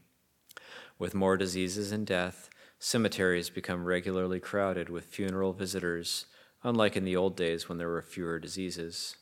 With 0.97 1.13
more 1.13 1.37
diseases 1.37 1.91
and 1.91 2.07
death, 2.07 2.49
cemeteries 2.79 3.51
become 3.51 3.85
regularly 3.85 4.39
crowded 4.39 4.89
with 4.89 5.07
funeral 5.07 5.53
visitors, 5.53 6.27
unlike 6.63 6.97
in 6.97 7.03
the 7.03 7.17
old 7.17 7.35
days 7.37 7.69
when 7.69 7.79
there 7.79 7.89
were 7.89 8.01
fewer 8.01 8.39
diseases. 8.39 9.17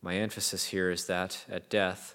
My 0.00 0.14
emphasis 0.14 0.66
here 0.66 0.92
is 0.92 1.08
that, 1.08 1.46
at 1.48 1.68
death, 1.68 2.14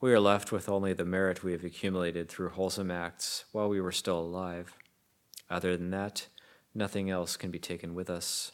we 0.00 0.12
are 0.12 0.20
left 0.20 0.52
with 0.52 0.68
only 0.68 0.92
the 0.92 1.04
merit 1.04 1.42
we 1.42 1.52
have 1.52 1.64
accumulated 1.64 2.28
through 2.28 2.50
wholesome 2.50 2.90
acts 2.90 3.44
while 3.52 3.68
we 3.68 3.80
were 3.80 3.92
still 3.92 4.20
alive. 4.20 4.74
Other 5.50 5.76
than 5.76 5.90
that, 5.90 6.28
nothing 6.74 7.10
else 7.10 7.36
can 7.36 7.50
be 7.50 7.58
taken 7.58 7.94
with 7.94 8.08
us. 8.10 8.52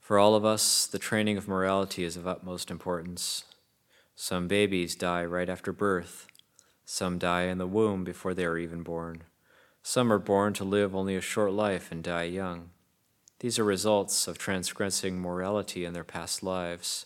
For 0.00 0.18
all 0.18 0.34
of 0.34 0.44
us, 0.44 0.86
the 0.86 0.98
training 0.98 1.36
of 1.36 1.48
morality 1.48 2.04
is 2.04 2.16
of 2.16 2.26
utmost 2.26 2.70
importance. 2.70 3.44
Some 4.14 4.48
babies 4.48 4.96
die 4.96 5.24
right 5.24 5.48
after 5.48 5.72
birth 5.72 6.26
some 6.88 7.18
die 7.18 7.42
in 7.42 7.58
the 7.58 7.66
womb 7.66 8.04
before 8.04 8.32
they 8.32 8.44
are 8.44 8.56
even 8.56 8.84
born. 8.84 9.24
Some 9.82 10.12
are 10.12 10.20
born 10.20 10.52
to 10.54 10.64
live 10.64 10.94
only 10.94 11.16
a 11.16 11.20
short 11.20 11.52
life 11.52 11.90
and 11.90 12.02
die 12.02 12.24
young. 12.24 12.70
These 13.40 13.58
are 13.58 13.64
results 13.64 14.28
of 14.28 14.38
transgressing 14.38 15.18
morality 15.18 15.84
in 15.84 15.94
their 15.94 16.04
past 16.04 16.44
lives. 16.44 17.04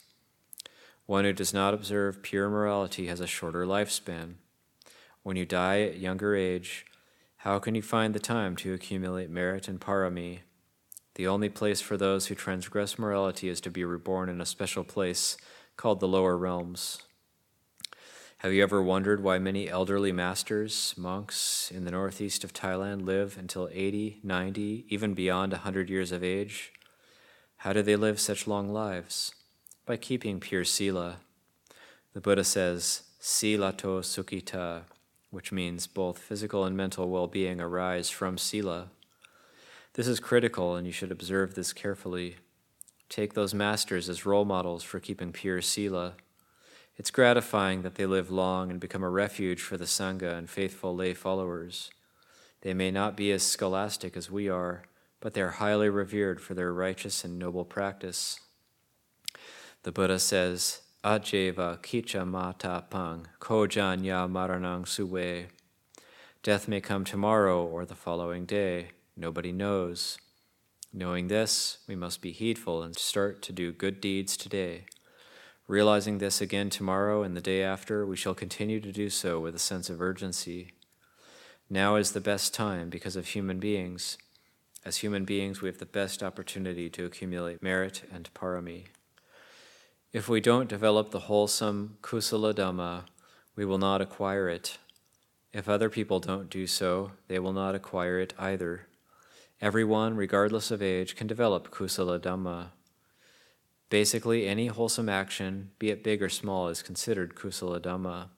One 1.11 1.25
who 1.25 1.33
does 1.33 1.53
not 1.53 1.75
observe 1.75 2.23
pure 2.23 2.49
morality 2.49 3.09
has 3.09 3.18
a 3.18 3.27
shorter 3.27 3.66
lifespan. 3.66 4.35
When 5.25 5.35
you 5.35 5.44
die 5.44 5.81
at 5.81 5.99
younger 5.99 6.37
age, 6.37 6.87
how 7.38 7.59
can 7.59 7.75
you 7.75 7.83
find 7.83 8.14
the 8.14 8.20
time 8.20 8.55
to 8.55 8.73
accumulate 8.73 9.29
merit 9.29 9.66
and 9.66 9.81
parami? 9.81 10.42
The 11.16 11.27
only 11.27 11.49
place 11.49 11.81
for 11.81 11.96
those 11.96 12.29
who 12.29 12.37
transgress 12.37 12.96
morality 12.96 13.49
is 13.49 13.61
to 13.62 13.73
be 13.73 13.83
reborn 13.85 14.29
in 14.29 14.40
a 14.40 14.46
special 14.46 14.85
place 14.85 15.37
called 15.77 15.99
the 15.99 16.07
lower 16.07 16.37
realms. 16.37 17.03
Have 18.38 18.53
you 18.53 18.62
ever 18.62 18.81
wondered 18.81 19.20
why 19.20 19.40
many 19.40 19.68
elderly 19.68 20.12
masters, 20.12 20.94
monks 20.96 21.73
in 21.75 21.85
the 21.85 21.90
northeast 21.90 22.44
of 22.44 22.53
Thailand 22.53 23.05
live 23.05 23.37
until 23.37 23.68
80, 23.73 24.20
90, 24.23 24.87
even 24.88 25.14
beyond 25.14 25.51
100 25.51 25.90
years 25.90 26.12
of 26.12 26.23
age? 26.23 26.73
How 27.57 27.73
do 27.73 27.83
they 27.83 27.96
live 27.96 28.20
such 28.20 28.46
long 28.46 28.68
lives? 28.73 29.35
By 29.86 29.96
keeping 29.96 30.40
pure 30.40 30.64
sila. 30.64 31.16
The 32.12 32.20
Buddha 32.20 32.44
says, 32.44 33.02
silato 33.20 34.00
sukhita, 34.00 34.82
which 35.30 35.52
means 35.52 35.86
both 35.86 36.18
physical 36.18 36.64
and 36.64 36.76
mental 36.76 37.08
well 37.08 37.26
being 37.26 37.60
arise 37.60 38.10
from 38.10 38.38
sila. 38.38 38.90
This 39.94 40.06
is 40.06 40.20
critical, 40.20 40.76
and 40.76 40.86
you 40.86 40.92
should 40.92 41.10
observe 41.10 41.54
this 41.54 41.72
carefully. 41.72 42.36
Take 43.08 43.34
those 43.34 43.54
masters 43.54 44.08
as 44.08 44.24
role 44.24 44.44
models 44.44 44.84
for 44.84 45.00
keeping 45.00 45.32
pure 45.32 45.60
sila. 45.60 46.14
It's 46.96 47.10
gratifying 47.10 47.82
that 47.82 47.96
they 47.96 48.06
live 48.06 48.30
long 48.30 48.70
and 48.70 48.78
become 48.78 49.02
a 49.02 49.10
refuge 49.10 49.60
for 49.60 49.76
the 49.76 49.86
Sangha 49.86 50.36
and 50.36 50.48
faithful 50.48 50.94
lay 50.94 51.14
followers. 51.14 51.90
They 52.60 52.74
may 52.74 52.90
not 52.90 53.16
be 53.16 53.32
as 53.32 53.42
scholastic 53.42 54.16
as 54.16 54.30
we 54.30 54.48
are, 54.48 54.82
but 55.18 55.34
they 55.34 55.40
are 55.40 55.50
highly 55.50 55.88
revered 55.88 56.40
for 56.40 56.54
their 56.54 56.72
righteous 56.72 57.24
and 57.24 57.38
noble 57.38 57.64
practice. 57.64 58.38
The 59.82 59.92
Buddha 59.92 60.18
says, 60.18 60.82
Ajeva 61.02 61.78
kicha 61.82 62.26
mata 62.26 62.84
pang, 62.90 63.26
kojan 63.40 64.04
ya 64.04 64.28
maranang 64.28 64.84
suwe. 64.84 65.46
Death 66.42 66.68
may 66.68 66.82
come 66.82 67.02
tomorrow 67.06 67.64
or 67.64 67.86
the 67.86 67.94
following 67.94 68.44
day. 68.44 68.88
Nobody 69.16 69.52
knows. 69.52 70.18
Knowing 70.92 71.28
this, 71.28 71.78
we 71.88 71.96
must 71.96 72.20
be 72.20 72.32
heedful 72.32 72.82
and 72.82 72.94
start 72.94 73.40
to 73.40 73.52
do 73.52 73.72
good 73.72 74.02
deeds 74.02 74.36
today. 74.36 74.84
Realizing 75.66 76.18
this 76.18 76.42
again 76.42 76.68
tomorrow 76.68 77.22
and 77.22 77.34
the 77.34 77.40
day 77.40 77.62
after, 77.62 78.04
we 78.04 78.16
shall 78.16 78.34
continue 78.34 78.80
to 78.80 78.92
do 78.92 79.08
so 79.08 79.40
with 79.40 79.54
a 79.54 79.58
sense 79.58 79.88
of 79.88 80.02
urgency. 80.02 80.72
Now 81.70 81.96
is 81.96 82.12
the 82.12 82.20
best 82.20 82.52
time 82.52 82.90
because 82.90 83.16
of 83.16 83.28
human 83.28 83.58
beings. 83.58 84.18
As 84.84 84.98
human 84.98 85.24
beings, 85.24 85.62
we 85.62 85.68
have 85.70 85.78
the 85.78 85.86
best 85.86 86.22
opportunity 86.22 86.90
to 86.90 87.06
accumulate 87.06 87.62
merit 87.62 88.02
and 88.12 88.28
parami. 88.34 88.86
If 90.12 90.29
we 90.29 90.40
don't 90.40 90.68
develop 90.68 91.12
the 91.12 91.20
wholesome 91.20 91.96
kusala 92.03 92.53
dhamma, 92.53 93.05
we 93.55 93.64
will 93.64 93.79
not 93.79 94.01
acquire 94.01 94.49
it. 94.49 94.79
If 95.53 95.68
other 95.68 95.88
people 95.88 96.18
don't 96.18 96.51
do 96.51 96.66
so, 96.66 97.12
they 97.29 97.38
will 97.38 97.53
not 97.53 97.77
acquire 97.77 98.18
it 98.18 98.35
either. 98.37 98.88
Everyone, 99.61 100.16
regardless 100.16 100.73
of 100.73 100.83
age, 100.83 101.14
can 101.14 101.29
develop 101.29 101.70
kusala 101.70 102.18
dhamma. 102.18 102.70
Basically, 103.88 104.49
any 104.49 104.66
wholesome 104.66 105.09
action, 105.09 105.70
be 105.79 105.90
it 105.90 106.03
big 106.03 106.25
or 106.25 106.29
small, 106.29 106.66
is 106.66 106.83
considered 106.83 107.37
kusala 107.37 107.79
dhamma. 107.79 108.31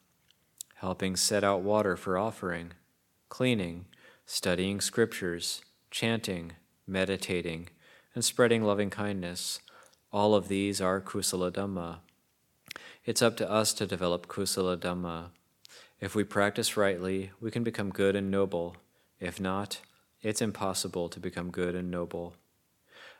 Helping 0.74 1.16
set 1.16 1.42
out 1.42 1.62
water 1.62 1.96
for 1.96 2.18
offering, 2.18 2.72
cleaning, 3.30 3.86
studying 4.26 4.78
scriptures, 4.82 5.62
chanting, 5.90 6.52
meditating, 6.86 7.70
and 8.14 8.22
spreading 8.22 8.62
loving 8.62 8.90
kindness, 8.90 9.60
all 10.12 10.34
of 10.34 10.48
these 10.48 10.80
are 10.80 11.00
kusala 11.00 11.50
dhamma. 11.50 11.98
It's 13.04 13.22
up 13.22 13.36
to 13.38 13.50
us 13.50 13.72
to 13.74 13.86
develop 13.86 14.28
kusala 14.28 14.76
dhamma. 14.76 15.30
If 16.00 16.14
we 16.14 16.22
practice 16.22 16.76
rightly, 16.76 17.30
we 17.40 17.50
can 17.50 17.64
become 17.64 17.90
good 17.90 18.14
and 18.14 18.30
noble. 18.30 18.76
If 19.20 19.40
not, 19.40 19.80
it's 20.20 20.42
impossible 20.42 21.08
to 21.08 21.18
become 21.18 21.50
good 21.50 21.74
and 21.74 21.90
noble. 21.90 22.34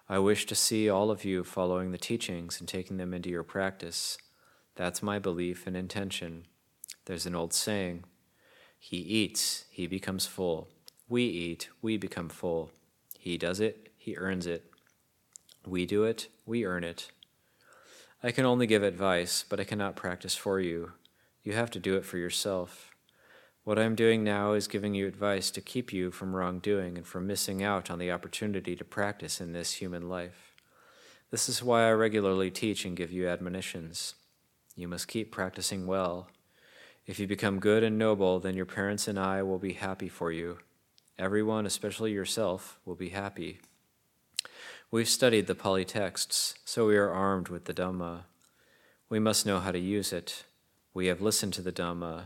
I 0.08 0.18
wish 0.18 0.44
to 0.46 0.54
see 0.54 0.90
all 0.90 1.10
of 1.10 1.24
you 1.24 1.44
following 1.44 1.92
the 1.92 1.98
teachings 1.98 2.60
and 2.60 2.68
taking 2.68 2.98
them 2.98 3.14
into 3.14 3.30
your 3.30 3.42
practice. 3.42 4.18
That's 4.74 5.02
my 5.02 5.18
belief 5.18 5.66
and 5.66 5.76
intention. 5.76 6.44
There's 7.06 7.24
an 7.24 7.34
old 7.34 7.54
saying 7.54 8.04
He 8.78 8.98
eats, 8.98 9.64
he 9.70 9.86
becomes 9.86 10.26
full. 10.26 10.68
We 11.08 11.24
eat, 11.24 11.68
we 11.80 11.96
become 11.96 12.28
full. 12.28 12.70
He 13.18 13.38
does 13.38 13.60
it, 13.60 13.90
he 13.96 14.16
earns 14.16 14.46
it. 14.46 14.66
We 15.64 15.86
do 15.86 16.04
it, 16.04 16.28
we 16.46 16.64
earn 16.64 16.84
it. 16.84 17.10
I 18.22 18.30
can 18.30 18.44
only 18.44 18.66
give 18.66 18.82
advice, 18.82 19.44
but 19.48 19.60
I 19.60 19.64
cannot 19.64 19.96
practice 19.96 20.34
for 20.34 20.60
you. 20.60 20.92
You 21.42 21.54
have 21.54 21.70
to 21.72 21.80
do 21.80 21.96
it 21.96 22.04
for 22.04 22.18
yourself. 22.18 22.92
What 23.64 23.78
I 23.78 23.82
am 23.82 23.94
doing 23.94 24.24
now 24.24 24.52
is 24.52 24.66
giving 24.66 24.94
you 24.94 25.06
advice 25.06 25.50
to 25.52 25.60
keep 25.60 25.92
you 25.92 26.10
from 26.10 26.34
wrongdoing 26.34 26.96
and 26.96 27.06
from 27.06 27.26
missing 27.26 27.62
out 27.62 27.90
on 27.90 27.98
the 27.98 28.10
opportunity 28.10 28.74
to 28.74 28.84
practice 28.84 29.40
in 29.40 29.52
this 29.52 29.74
human 29.74 30.08
life. 30.08 30.54
This 31.30 31.48
is 31.48 31.62
why 31.62 31.88
I 31.88 31.92
regularly 31.92 32.50
teach 32.50 32.84
and 32.84 32.96
give 32.96 33.12
you 33.12 33.28
admonitions. 33.28 34.14
You 34.76 34.88
must 34.88 35.08
keep 35.08 35.30
practicing 35.30 35.86
well. 35.86 36.28
If 37.06 37.18
you 37.18 37.26
become 37.26 37.58
good 37.58 37.82
and 37.82 37.98
noble, 37.98 38.38
then 38.38 38.54
your 38.54 38.66
parents 38.66 39.08
and 39.08 39.18
I 39.18 39.42
will 39.42 39.58
be 39.58 39.74
happy 39.74 40.08
for 40.08 40.30
you. 40.30 40.58
Everyone, 41.18 41.66
especially 41.66 42.12
yourself, 42.12 42.78
will 42.84 42.94
be 42.94 43.10
happy. 43.10 43.60
We've 44.92 45.08
studied 45.08 45.46
the 45.46 45.54
Pali 45.54 45.86
texts, 45.86 46.54
so 46.66 46.86
we 46.86 46.98
are 46.98 47.08
armed 47.08 47.48
with 47.48 47.64
the 47.64 47.72
Dhamma. 47.72 48.24
We 49.08 49.18
must 49.18 49.46
know 49.46 49.58
how 49.58 49.72
to 49.72 49.78
use 49.78 50.12
it. 50.12 50.44
We 50.92 51.06
have 51.06 51.22
listened 51.22 51.54
to 51.54 51.62
the 51.62 51.72
Dhamma, 51.72 52.24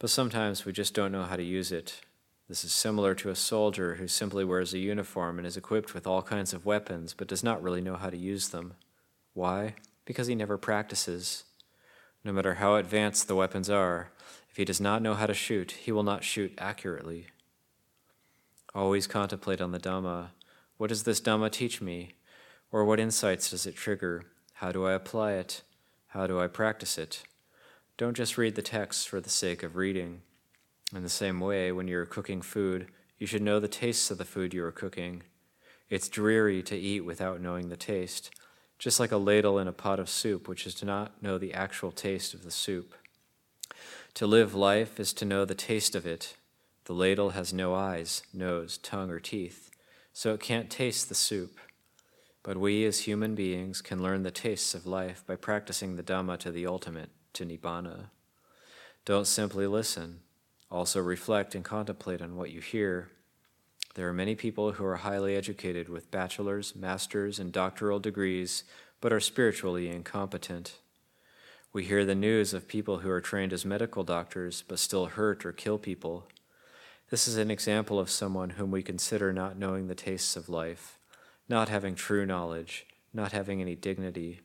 but 0.00 0.10
sometimes 0.10 0.64
we 0.64 0.72
just 0.72 0.94
don't 0.94 1.12
know 1.12 1.22
how 1.22 1.36
to 1.36 1.44
use 1.44 1.70
it. 1.70 2.00
This 2.48 2.64
is 2.64 2.72
similar 2.72 3.14
to 3.14 3.30
a 3.30 3.36
soldier 3.36 3.94
who 3.94 4.08
simply 4.08 4.44
wears 4.44 4.74
a 4.74 4.78
uniform 4.78 5.38
and 5.38 5.46
is 5.46 5.56
equipped 5.56 5.94
with 5.94 6.08
all 6.08 6.22
kinds 6.22 6.52
of 6.52 6.66
weapons, 6.66 7.14
but 7.14 7.28
does 7.28 7.44
not 7.44 7.62
really 7.62 7.80
know 7.80 7.94
how 7.94 8.10
to 8.10 8.16
use 8.16 8.48
them. 8.48 8.74
Why? 9.32 9.76
Because 10.04 10.26
he 10.26 10.34
never 10.34 10.58
practices. 10.58 11.44
No 12.24 12.32
matter 12.32 12.54
how 12.54 12.74
advanced 12.74 13.28
the 13.28 13.36
weapons 13.36 13.70
are, 13.70 14.10
if 14.50 14.56
he 14.56 14.64
does 14.64 14.80
not 14.80 15.02
know 15.02 15.14
how 15.14 15.26
to 15.26 15.34
shoot, 15.34 15.70
he 15.70 15.92
will 15.92 16.02
not 16.02 16.24
shoot 16.24 16.52
accurately. 16.58 17.28
Always 18.74 19.06
contemplate 19.06 19.60
on 19.60 19.70
the 19.70 19.78
Dhamma 19.78 20.30
what 20.78 20.88
does 20.88 21.04
this 21.04 21.20
Dhamma 21.20 21.50
teach 21.50 21.80
me? 21.80 22.12
Or 22.70 22.84
what 22.84 23.00
insights 23.00 23.50
does 23.50 23.66
it 23.66 23.76
trigger? 23.76 24.24
How 24.54 24.72
do 24.72 24.84
I 24.84 24.92
apply 24.92 25.32
it? 25.32 25.62
How 26.08 26.26
do 26.26 26.38
I 26.38 26.48
practice 26.48 26.98
it? 26.98 27.22
Don't 27.96 28.16
just 28.16 28.36
read 28.36 28.56
the 28.56 28.62
text 28.62 29.08
for 29.08 29.20
the 29.20 29.30
sake 29.30 29.62
of 29.62 29.76
reading. 29.76 30.20
In 30.94 31.02
the 31.02 31.08
same 31.08 31.40
way, 31.40 31.72
when 31.72 31.88
you're 31.88 32.04
cooking 32.04 32.42
food, 32.42 32.88
you 33.18 33.26
should 33.26 33.42
know 33.42 33.58
the 33.58 33.68
tastes 33.68 34.10
of 34.10 34.18
the 34.18 34.24
food 34.24 34.52
you 34.52 34.62
are 34.64 34.72
cooking. 34.72 35.22
It's 35.88 36.08
dreary 36.08 36.62
to 36.64 36.76
eat 36.76 37.00
without 37.00 37.40
knowing 37.40 37.68
the 37.68 37.76
taste, 37.76 38.30
just 38.78 39.00
like 39.00 39.12
a 39.12 39.16
ladle 39.16 39.58
in 39.58 39.68
a 39.68 39.72
pot 39.72 39.98
of 39.98 40.10
soup, 40.10 40.46
which 40.46 40.66
is 40.66 40.74
to 40.76 40.84
not 40.84 41.22
know 41.22 41.38
the 41.38 41.54
actual 41.54 41.90
taste 41.90 42.34
of 42.34 42.44
the 42.44 42.50
soup. 42.50 42.94
To 44.14 44.26
live 44.26 44.54
life 44.54 45.00
is 45.00 45.14
to 45.14 45.24
know 45.24 45.44
the 45.46 45.54
taste 45.54 45.94
of 45.94 46.06
it. 46.06 46.36
The 46.84 46.92
ladle 46.92 47.30
has 47.30 47.52
no 47.52 47.74
eyes, 47.74 48.22
nose, 48.34 48.76
tongue, 48.78 49.10
or 49.10 49.20
teeth 49.20 49.70
so 50.16 50.32
it 50.32 50.40
can't 50.40 50.70
taste 50.70 51.10
the 51.10 51.14
soup. 51.14 51.58
But 52.42 52.56
we 52.56 52.86
as 52.86 53.00
human 53.00 53.34
beings 53.34 53.82
can 53.82 54.02
learn 54.02 54.22
the 54.22 54.30
tastes 54.30 54.74
of 54.74 54.86
life 54.86 55.22
by 55.26 55.36
practicing 55.36 55.96
the 55.96 56.02
Dhamma 56.02 56.38
to 56.38 56.50
the 56.50 56.66
ultimate, 56.66 57.10
to 57.34 57.44
Nibbana. 57.44 58.06
Don't 59.04 59.26
simply 59.26 59.66
listen, 59.66 60.20
also 60.70 61.02
reflect 61.02 61.54
and 61.54 61.62
contemplate 61.62 62.22
on 62.22 62.34
what 62.34 62.50
you 62.50 62.62
hear. 62.62 63.10
There 63.94 64.08
are 64.08 64.14
many 64.14 64.34
people 64.34 64.72
who 64.72 64.86
are 64.86 64.96
highly 64.96 65.36
educated 65.36 65.90
with 65.90 66.10
bachelor's, 66.10 66.74
master's, 66.74 67.38
and 67.38 67.52
doctoral 67.52 67.98
degrees, 67.98 68.64
but 69.02 69.12
are 69.12 69.20
spiritually 69.20 69.90
incompetent. 69.90 70.78
We 71.74 71.84
hear 71.84 72.06
the 72.06 72.14
news 72.14 72.54
of 72.54 72.68
people 72.68 73.00
who 73.00 73.10
are 73.10 73.20
trained 73.20 73.52
as 73.52 73.66
medical 73.66 74.02
doctors 74.02 74.64
but 74.66 74.78
still 74.78 75.04
hurt 75.04 75.44
or 75.44 75.52
kill 75.52 75.76
people. 75.76 76.26
This 77.08 77.28
is 77.28 77.36
an 77.36 77.52
example 77.52 78.00
of 78.00 78.10
someone 78.10 78.50
whom 78.50 78.72
we 78.72 78.82
consider 78.82 79.32
not 79.32 79.56
knowing 79.56 79.86
the 79.86 79.94
tastes 79.94 80.34
of 80.34 80.48
life, 80.48 80.98
not 81.48 81.68
having 81.68 81.94
true 81.94 82.26
knowledge, 82.26 82.84
not 83.12 83.30
having 83.30 83.60
any 83.60 83.76
dignity. 83.76 84.40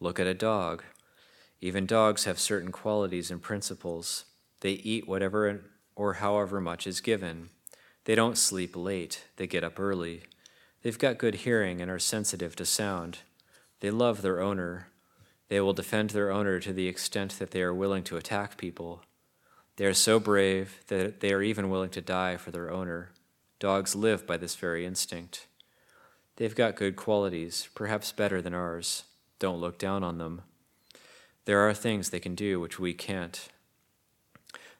Look 0.00 0.18
at 0.18 0.26
a 0.26 0.32
dog. 0.32 0.82
Even 1.60 1.84
dogs 1.84 2.24
have 2.24 2.38
certain 2.38 2.72
qualities 2.72 3.30
and 3.30 3.42
principles. 3.42 4.24
They 4.60 4.72
eat 4.72 5.06
whatever 5.06 5.60
or 5.94 6.14
however 6.14 6.62
much 6.62 6.86
is 6.86 7.02
given. 7.02 7.50
They 8.04 8.14
don't 8.14 8.38
sleep 8.38 8.74
late, 8.74 9.24
they 9.36 9.46
get 9.46 9.64
up 9.64 9.78
early. 9.78 10.22
They've 10.82 10.98
got 10.98 11.18
good 11.18 11.36
hearing 11.36 11.82
and 11.82 11.90
are 11.90 11.98
sensitive 11.98 12.56
to 12.56 12.64
sound. 12.64 13.18
They 13.80 13.90
love 13.90 14.22
their 14.22 14.40
owner. 14.40 14.88
They 15.48 15.60
will 15.60 15.74
defend 15.74 16.10
their 16.10 16.30
owner 16.30 16.58
to 16.60 16.72
the 16.72 16.88
extent 16.88 17.38
that 17.38 17.50
they 17.50 17.60
are 17.60 17.74
willing 17.74 18.02
to 18.04 18.16
attack 18.16 18.56
people. 18.56 19.02
They 19.76 19.86
are 19.86 19.94
so 19.94 20.20
brave 20.20 20.80
that 20.86 21.20
they 21.20 21.32
are 21.32 21.42
even 21.42 21.70
willing 21.70 21.90
to 21.90 22.00
die 22.00 22.36
for 22.36 22.50
their 22.50 22.70
owner. 22.70 23.10
Dogs 23.58 23.96
live 23.96 24.26
by 24.26 24.36
this 24.36 24.54
very 24.54 24.86
instinct. 24.86 25.46
They've 26.36 26.54
got 26.54 26.76
good 26.76 26.96
qualities, 26.96 27.68
perhaps 27.74 28.12
better 28.12 28.40
than 28.40 28.54
ours. 28.54 29.04
Don't 29.38 29.60
look 29.60 29.78
down 29.78 30.04
on 30.04 30.18
them. 30.18 30.42
There 31.44 31.60
are 31.60 31.74
things 31.74 32.10
they 32.10 32.20
can 32.20 32.34
do 32.34 32.60
which 32.60 32.78
we 32.78 32.94
can't. 32.94 33.48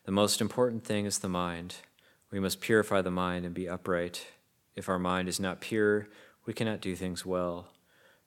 The 0.05 0.13
most 0.13 0.41
important 0.41 0.85
thing 0.85 1.07
is 1.07 1.19
the 1.19 1.29
mind. 1.29 1.77
We 2.31 2.41
must 2.41 2.61
purify 2.61 3.03
the 3.03 3.11
mind 3.11 3.45
and 3.45 3.55
be 3.55 3.69
upright. 3.69 4.27
If 4.77 4.89
our 4.89 4.99
mind 4.99 5.29
is 5.29 5.41
not 5.41 5.61
pure, 5.61 6.09
we 6.47 6.53
cannot 6.53 6.81
do 6.81 6.95
things 6.97 7.25
well. 7.25 7.69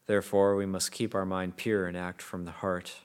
Therefore, 0.06 0.56
we 0.56 0.65
must 0.65 0.91
keep 0.91 1.13
our 1.13 1.25
mind 1.25 1.58
pure 1.58 1.86
and 1.88 1.97
act 1.97 2.21
from 2.21 2.45
the 2.45 2.51
heart. 2.51 3.01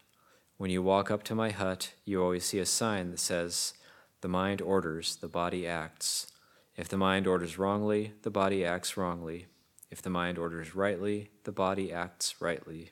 When 0.56 0.70
you 0.70 0.82
walk 0.82 1.10
up 1.10 1.22
to 1.24 1.34
my 1.34 1.50
hut, 1.50 1.94
you 2.04 2.22
always 2.22 2.44
see 2.44 2.58
a 2.58 2.66
sign 2.66 3.10
that 3.10 3.20
says, 3.20 3.74
The 4.20 4.28
mind 4.28 4.60
orders, 4.60 5.16
the 5.16 5.28
body 5.28 5.66
acts. 5.66 6.28
If 6.76 6.88
the 6.88 6.96
mind 6.96 7.26
orders 7.26 7.58
wrongly, 7.58 8.12
the 8.22 8.30
body 8.30 8.64
acts 8.64 8.96
wrongly. 8.96 9.46
If 9.90 10.00
the 10.00 10.10
mind 10.10 10.38
orders 10.38 10.74
rightly, 10.74 11.30
the 11.44 11.52
body 11.52 11.92
acts 11.92 12.36
rightly. 12.40 12.90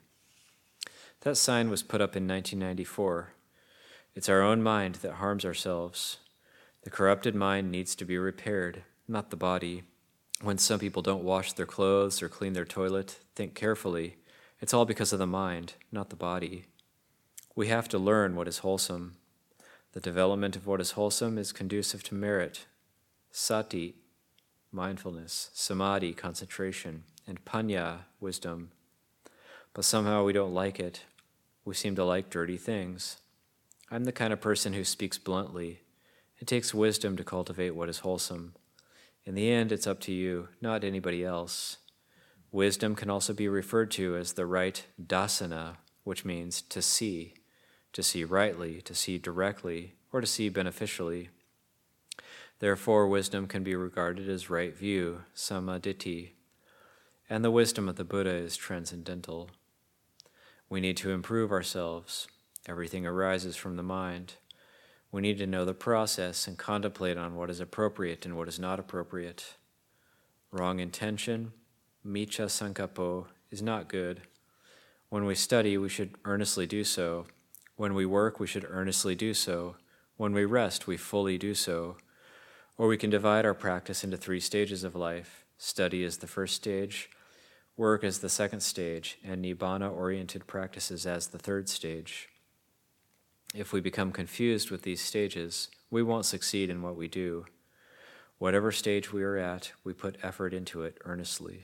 That 1.20 1.36
sign 1.36 1.70
was 1.70 1.82
put 1.82 2.00
up 2.00 2.16
in 2.16 2.26
1994. 2.26 3.34
It's 4.14 4.28
our 4.28 4.42
own 4.42 4.62
mind 4.62 4.96
that 4.96 5.14
harms 5.14 5.44
ourselves. 5.44 6.18
The 6.82 6.90
corrupted 6.90 7.34
mind 7.34 7.70
needs 7.70 7.94
to 7.96 8.04
be 8.04 8.18
repaired, 8.18 8.82
not 9.06 9.30
the 9.30 9.36
body. 9.36 9.84
When 10.42 10.58
some 10.58 10.80
people 10.80 11.02
don't 11.02 11.24
wash 11.24 11.52
their 11.52 11.66
clothes 11.66 12.22
or 12.22 12.28
clean 12.28 12.54
their 12.54 12.64
toilet, 12.64 13.18
think 13.34 13.54
carefully. 13.54 14.16
It's 14.60 14.74
all 14.74 14.86
because 14.86 15.12
of 15.12 15.18
the 15.18 15.26
mind, 15.26 15.74
not 15.92 16.10
the 16.10 16.16
body. 16.16 16.64
We 17.56 17.66
have 17.66 17.88
to 17.88 17.98
learn 17.98 18.36
what 18.36 18.46
is 18.46 18.58
wholesome. 18.58 19.16
The 19.92 20.00
development 20.00 20.54
of 20.54 20.66
what 20.68 20.80
is 20.80 20.92
wholesome 20.92 21.36
is 21.36 21.50
conducive 21.50 22.04
to 22.04 22.14
merit, 22.14 22.66
sati, 23.32 23.96
mindfulness, 24.70 25.50
samadhi, 25.52 26.12
concentration, 26.12 27.02
and 27.26 27.44
panya, 27.44 28.04
wisdom. 28.20 28.70
But 29.74 29.84
somehow 29.84 30.24
we 30.24 30.32
don't 30.32 30.54
like 30.54 30.78
it. 30.78 31.04
We 31.64 31.74
seem 31.74 31.96
to 31.96 32.04
like 32.04 32.30
dirty 32.30 32.56
things. 32.56 33.16
I'm 33.90 34.04
the 34.04 34.12
kind 34.12 34.32
of 34.32 34.40
person 34.40 34.72
who 34.72 34.84
speaks 34.84 35.18
bluntly. 35.18 35.80
It 36.38 36.46
takes 36.46 36.72
wisdom 36.72 37.16
to 37.16 37.24
cultivate 37.24 37.74
what 37.74 37.88
is 37.88 37.98
wholesome. 37.98 38.54
In 39.24 39.34
the 39.34 39.50
end, 39.50 39.72
it's 39.72 39.88
up 39.88 39.98
to 40.00 40.12
you, 40.12 40.48
not 40.60 40.84
anybody 40.84 41.24
else. 41.24 41.78
Wisdom 42.52 42.94
can 42.94 43.10
also 43.10 43.32
be 43.32 43.48
referred 43.48 43.90
to 43.92 44.16
as 44.16 44.34
the 44.34 44.46
right 44.46 44.84
dasana, 45.04 45.76
which 46.04 46.24
means 46.24 46.62
to 46.62 46.80
see 46.80 47.34
to 47.92 48.02
see 48.02 48.24
rightly, 48.24 48.80
to 48.82 48.94
see 48.94 49.18
directly, 49.18 49.94
or 50.12 50.20
to 50.20 50.26
see 50.26 50.48
beneficially. 50.48 51.28
Therefore, 52.58 53.08
wisdom 53.08 53.46
can 53.46 53.62
be 53.62 53.74
regarded 53.74 54.28
as 54.28 54.50
right 54.50 54.76
view, 54.76 55.22
samaditi, 55.34 56.30
and 57.28 57.44
the 57.44 57.50
wisdom 57.50 57.88
of 57.88 57.96
the 57.96 58.04
Buddha 58.04 58.34
is 58.34 58.56
transcendental. 58.56 59.50
We 60.68 60.80
need 60.80 60.96
to 60.98 61.10
improve 61.10 61.52
ourselves. 61.52 62.28
Everything 62.68 63.06
arises 63.06 63.56
from 63.56 63.76
the 63.76 63.82
mind. 63.82 64.34
We 65.12 65.22
need 65.22 65.38
to 65.38 65.46
know 65.46 65.64
the 65.64 65.74
process 65.74 66.46
and 66.46 66.58
contemplate 66.58 67.16
on 67.16 67.34
what 67.34 67.50
is 67.50 67.60
appropriate 67.60 68.24
and 68.26 68.36
what 68.36 68.48
is 68.48 68.58
not 68.58 68.78
appropriate. 68.78 69.54
Wrong 70.52 70.78
intention, 70.80 71.52
miccha 72.06 72.46
sankappo, 72.46 73.26
is 73.50 73.62
not 73.62 73.88
good. 73.88 74.22
When 75.08 75.24
we 75.24 75.34
study, 75.34 75.76
we 75.78 75.88
should 75.88 76.14
earnestly 76.24 76.66
do 76.66 76.84
so. 76.84 77.26
When 77.80 77.94
we 77.94 78.04
work, 78.04 78.38
we 78.38 78.46
should 78.46 78.66
earnestly 78.68 79.14
do 79.14 79.32
so. 79.32 79.76
When 80.18 80.34
we 80.34 80.44
rest, 80.44 80.86
we 80.86 80.98
fully 80.98 81.38
do 81.38 81.54
so. 81.54 81.96
Or 82.76 82.88
we 82.88 82.98
can 82.98 83.08
divide 83.08 83.46
our 83.46 83.54
practice 83.54 84.04
into 84.04 84.18
three 84.18 84.38
stages 84.38 84.84
of 84.84 84.94
life. 84.94 85.46
Study 85.56 86.04
is 86.04 86.18
the 86.18 86.26
first 86.26 86.56
stage, 86.56 87.08
work 87.78 88.04
is 88.04 88.18
the 88.18 88.28
second 88.28 88.60
stage, 88.60 89.16
and 89.24 89.42
nibbana 89.42 89.90
oriented 89.90 90.46
practices 90.46 91.06
as 91.06 91.28
the 91.28 91.38
third 91.38 91.70
stage. 91.70 92.28
If 93.54 93.72
we 93.72 93.80
become 93.80 94.12
confused 94.12 94.70
with 94.70 94.82
these 94.82 95.00
stages, 95.00 95.70
we 95.90 96.02
won't 96.02 96.26
succeed 96.26 96.68
in 96.68 96.82
what 96.82 96.96
we 96.96 97.08
do. 97.08 97.46
Whatever 98.36 98.72
stage 98.72 99.10
we 99.10 99.22
are 99.22 99.38
at, 99.38 99.72
we 99.84 99.94
put 99.94 100.18
effort 100.22 100.52
into 100.52 100.82
it 100.82 100.98
earnestly. 101.06 101.62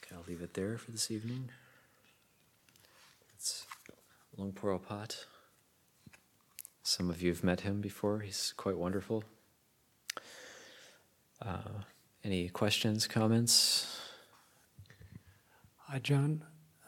Okay, 0.00 0.14
I'll 0.14 0.24
leave 0.26 0.40
it 0.40 0.54
there 0.54 0.78
for 0.78 0.92
this 0.92 1.10
evening. 1.10 1.50
It's 4.42 4.60
Luang 4.62 4.78
Pu 4.80 4.92
Opart. 4.92 5.26
Some 6.82 7.10
of 7.10 7.22
you 7.22 7.28
have 7.30 7.44
met 7.44 7.60
him 7.60 7.80
before. 7.80 8.20
He's 8.20 8.52
quite 8.56 8.76
wonderful. 8.76 9.22
Uh, 11.40 11.84
any 12.24 12.48
questions, 12.48 13.06
comments? 13.06 14.00
Hi, 15.86 16.00
John. 16.00 16.42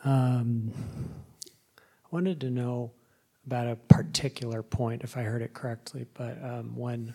Um, 0.04 0.72
I 1.78 2.08
wanted 2.10 2.40
to 2.40 2.50
know 2.50 2.90
about 3.46 3.68
a 3.68 3.76
particular 3.76 4.64
point, 4.64 5.02
if 5.04 5.16
I 5.16 5.22
heard 5.22 5.42
it 5.42 5.54
correctly, 5.54 6.06
but 6.14 6.36
um, 6.42 6.74
when 6.74 7.14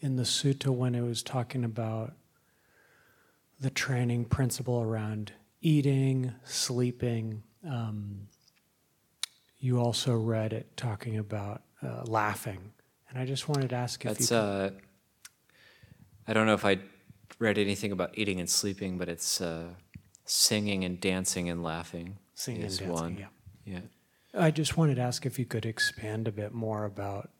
in 0.00 0.16
the 0.16 0.22
sutta, 0.22 0.68
when 0.68 0.94
it 0.94 1.02
was 1.02 1.22
talking 1.22 1.64
about 1.64 2.14
the 3.60 3.70
training 3.70 4.24
principle 4.24 4.80
around 4.80 5.32
eating, 5.60 6.32
sleeping, 6.44 7.42
um, 7.68 8.28
you 9.60 9.78
also 9.80 10.16
read 10.16 10.52
it 10.52 10.76
talking 10.76 11.18
about 11.18 11.62
uh, 11.82 12.02
laughing. 12.06 12.72
And 13.10 13.18
I 13.18 13.24
just 13.24 13.48
wanted 13.48 13.70
to 13.70 13.76
ask 13.76 14.04
if 14.04 14.18
That's, 14.18 14.30
you. 14.30 14.36
Uh, 14.36 14.70
I 16.26 16.32
don't 16.32 16.46
know 16.46 16.54
if 16.54 16.64
I 16.64 16.78
read 17.38 17.58
anything 17.58 17.92
about 17.92 18.10
eating 18.14 18.40
and 18.40 18.48
sleeping, 18.48 18.98
but 18.98 19.08
it's 19.08 19.40
uh, 19.40 19.68
singing 20.24 20.84
and 20.84 21.00
dancing 21.00 21.48
and 21.48 21.62
laughing. 21.62 22.18
Singing 22.34 22.62
and 22.62 22.70
is 22.70 22.78
dancing, 22.78 22.94
one. 22.94 23.16
yeah. 23.18 23.26
Yeah. 23.64 23.80
I 24.34 24.50
just 24.50 24.76
wanted 24.76 24.96
to 24.96 25.02
ask 25.02 25.26
if 25.26 25.38
you 25.38 25.44
could 25.44 25.66
expand 25.66 26.28
a 26.28 26.32
bit 26.32 26.52
more 26.52 26.84
about 26.84 27.30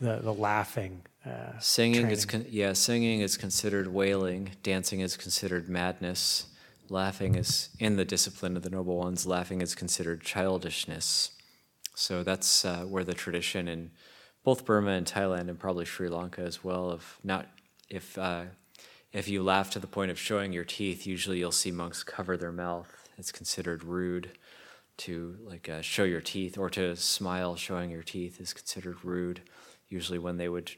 the, 0.00 0.18
the 0.18 0.32
laughing. 0.32 1.02
Uh, 1.24 1.58
Singing 1.58 2.08
is 2.10 2.24
con- 2.24 2.46
yeah, 2.48 2.72
singing 2.72 3.20
is 3.20 3.36
considered 3.36 3.88
wailing. 3.88 4.50
Dancing 4.62 5.00
is 5.00 5.16
considered 5.16 5.68
madness. 5.68 6.46
Laughing 6.88 7.34
is 7.34 7.70
in 7.80 7.96
the 7.96 8.04
discipline 8.04 8.56
of 8.56 8.62
the 8.62 8.70
noble 8.70 8.96
ones. 8.96 9.26
Laughing 9.26 9.60
is 9.60 9.74
considered 9.74 10.22
childishness. 10.22 11.30
So 11.98 12.22
that's 12.22 12.66
uh, 12.66 12.82
where 12.82 13.04
the 13.04 13.14
tradition 13.14 13.68
in 13.68 13.90
both 14.44 14.66
Burma 14.66 14.90
and 14.90 15.06
Thailand 15.06 15.48
and 15.48 15.58
probably 15.58 15.86
Sri 15.86 16.10
Lanka 16.10 16.42
as 16.42 16.62
well 16.62 16.90
of 16.90 17.18
not 17.24 17.48
if 17.88 18.18
uh, 18.18 18.44
if 19.14 19.28
you 19.28 19.42
laugh 19.42 19.70
to 19.70 19.78
the 19.78 19.86
point 19.86 20.10
of 20.10 20.18
showing 20.18 20.52
your 20.52 20.62
teeth, 20.62 21.06
usually 21.06 21.38
you'll 21.38 21.52
see 21.52 21.70
monks 21.70 22.04
cover 22.04 22.36
their 22.36 22.52
mouth. 22.52 23.08
It's 23.16 23.32
considered 23.32 23.82
rude 23.82 24.32
to 24.98 25.38
like 25.42 25.70
uh, 25.70 25.80
show 25.80 26.04
your 26.04 26.20
teeth 26.20 26.58
or 26.58 26.68
to 26.70 26.94
smile 26.96 27.56
showing 27.56 27.90
your 27.90 28.02
teeth 28.02 28.42
is 28.42 28.52
considered 28.52 29.02
rude. 29.02 29.40
Usually 29.88 30.18
when 30.18 30.36
they 30.36 30.50
would 30.50 30.72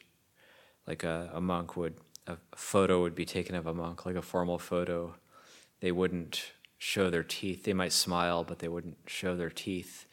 like 0.86 1.02
a, 1.02 1.30
a 1.34 1.40
monk 1.40 1.76
would 1.76 1.94
a 2.28 2.36
photo 2.54 3.02
would 3.02 3.16
be 3.16 3.24
taken 3.24 3.56
of 3.56 3.66
a 3.66 3.74
monk 3.74 4.06
like 4.06 4.14
a 4.14 4.22
formal 4.22 4.58
photo 4.58 5.14
they 5.80 5.90
wouldn't 5.90 6.52
show 6.78 7.10
their 7.10 7.24
teeth 7.24 7.64
they 7.64 7.72
might 7.72 7.92
smile 7.92 8.44
but 8.44 8.60
they 8.60 8.68
wouldn't 8.68 8.98
show 9.06 9.34
their 9.36 9.50
teeth 9.50 10.06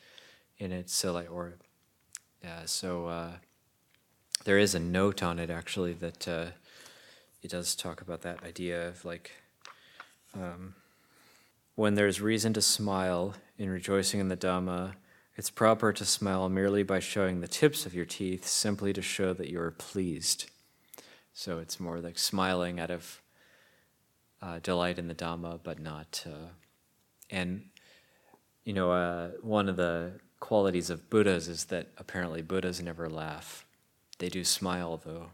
in 0.58 0.72
it 0.72 0.90
so 0.90 1.12
like 1.12 1.32
or 1.32 1.56
yeah 2.44 2.62
so 2.66 3.08
uh, 3.08 3.32
there 4.46 4.58
is 4.58 4.76
a 4.76 4.80
note 4.80 5.24
on 5.24 5.40
it 5.40 5.50
actually 5.50 5.94
that 5.94 6.28
uh, 6.28 6.46
it 7.42 7.52
does 7.52 7.76
talk 7.76 8.02
about 8.02 8.22
that 8.22 8.44
idea 8.44 8.88
of 8.88 9.04
like 9.06 9.32
um, 10.34 10.76
when 11.76 11.96
there's 11.96 12.22
reason 12.22 12.54
to 12.54 12.62
smile 12.62 13.36
in 13.58 13.70
rejoicing 13.70 14.20
in 14.20 14.30
the 14.30 14.38
Dhamma, 14.38 14.94
it's 15.36 15.50
proper 15.50 15.92
to 15.92 16.06
smile 16.06 16.48
merely 16.48 16.84
by 16.84 17.00
showing 17.00 17.42
the 17.42 17.48
tips 17.48 17.86
of 17.86 17.94
your 17.94 18.06
teeth, 18.06 18.48
simply 18.48 18.94
to 18.94 19.02
show 19.02 19.34
that 19.34 19.50
you 19.50 19.60
are 19.60 19.72
pleased. 19.72 20.50
So 21.34 21.60
it's 21.60 21.80
more 21.80 22.00
like 22.00 22.18
smiling 22.18 22.80
out 22.80 22.92
of 22.92 23.22
uh, 24.42 24.60
delight 24.60 24.98
in 24.98 25.10
the 25.10 25.16
Dhamma, 25.16 25.60
but 25.64 25.80
not. 25.80 26.24
Uh, 26.26 26.50
and, 27.30 27.66
you 28.64 28.72
know, 28.72 28.92
uh, 28.92 29.32
one 29.42 29.68
of 29.68 29.76
the 29.76 30.14
qualities 30.46 30.92
of 30.92 31.10
Buddhas 31.10 31.48
is 31.48 31.66
that 31.66 31.88
apparently 31.98 32.44
Buddhas 32.44 32.80
never 32.80 33.10
laugh. 33.10 33.66
They 34.20 34.30
do 34.30 34.44
smile, 34.44 35.02
though. 35.04 35.28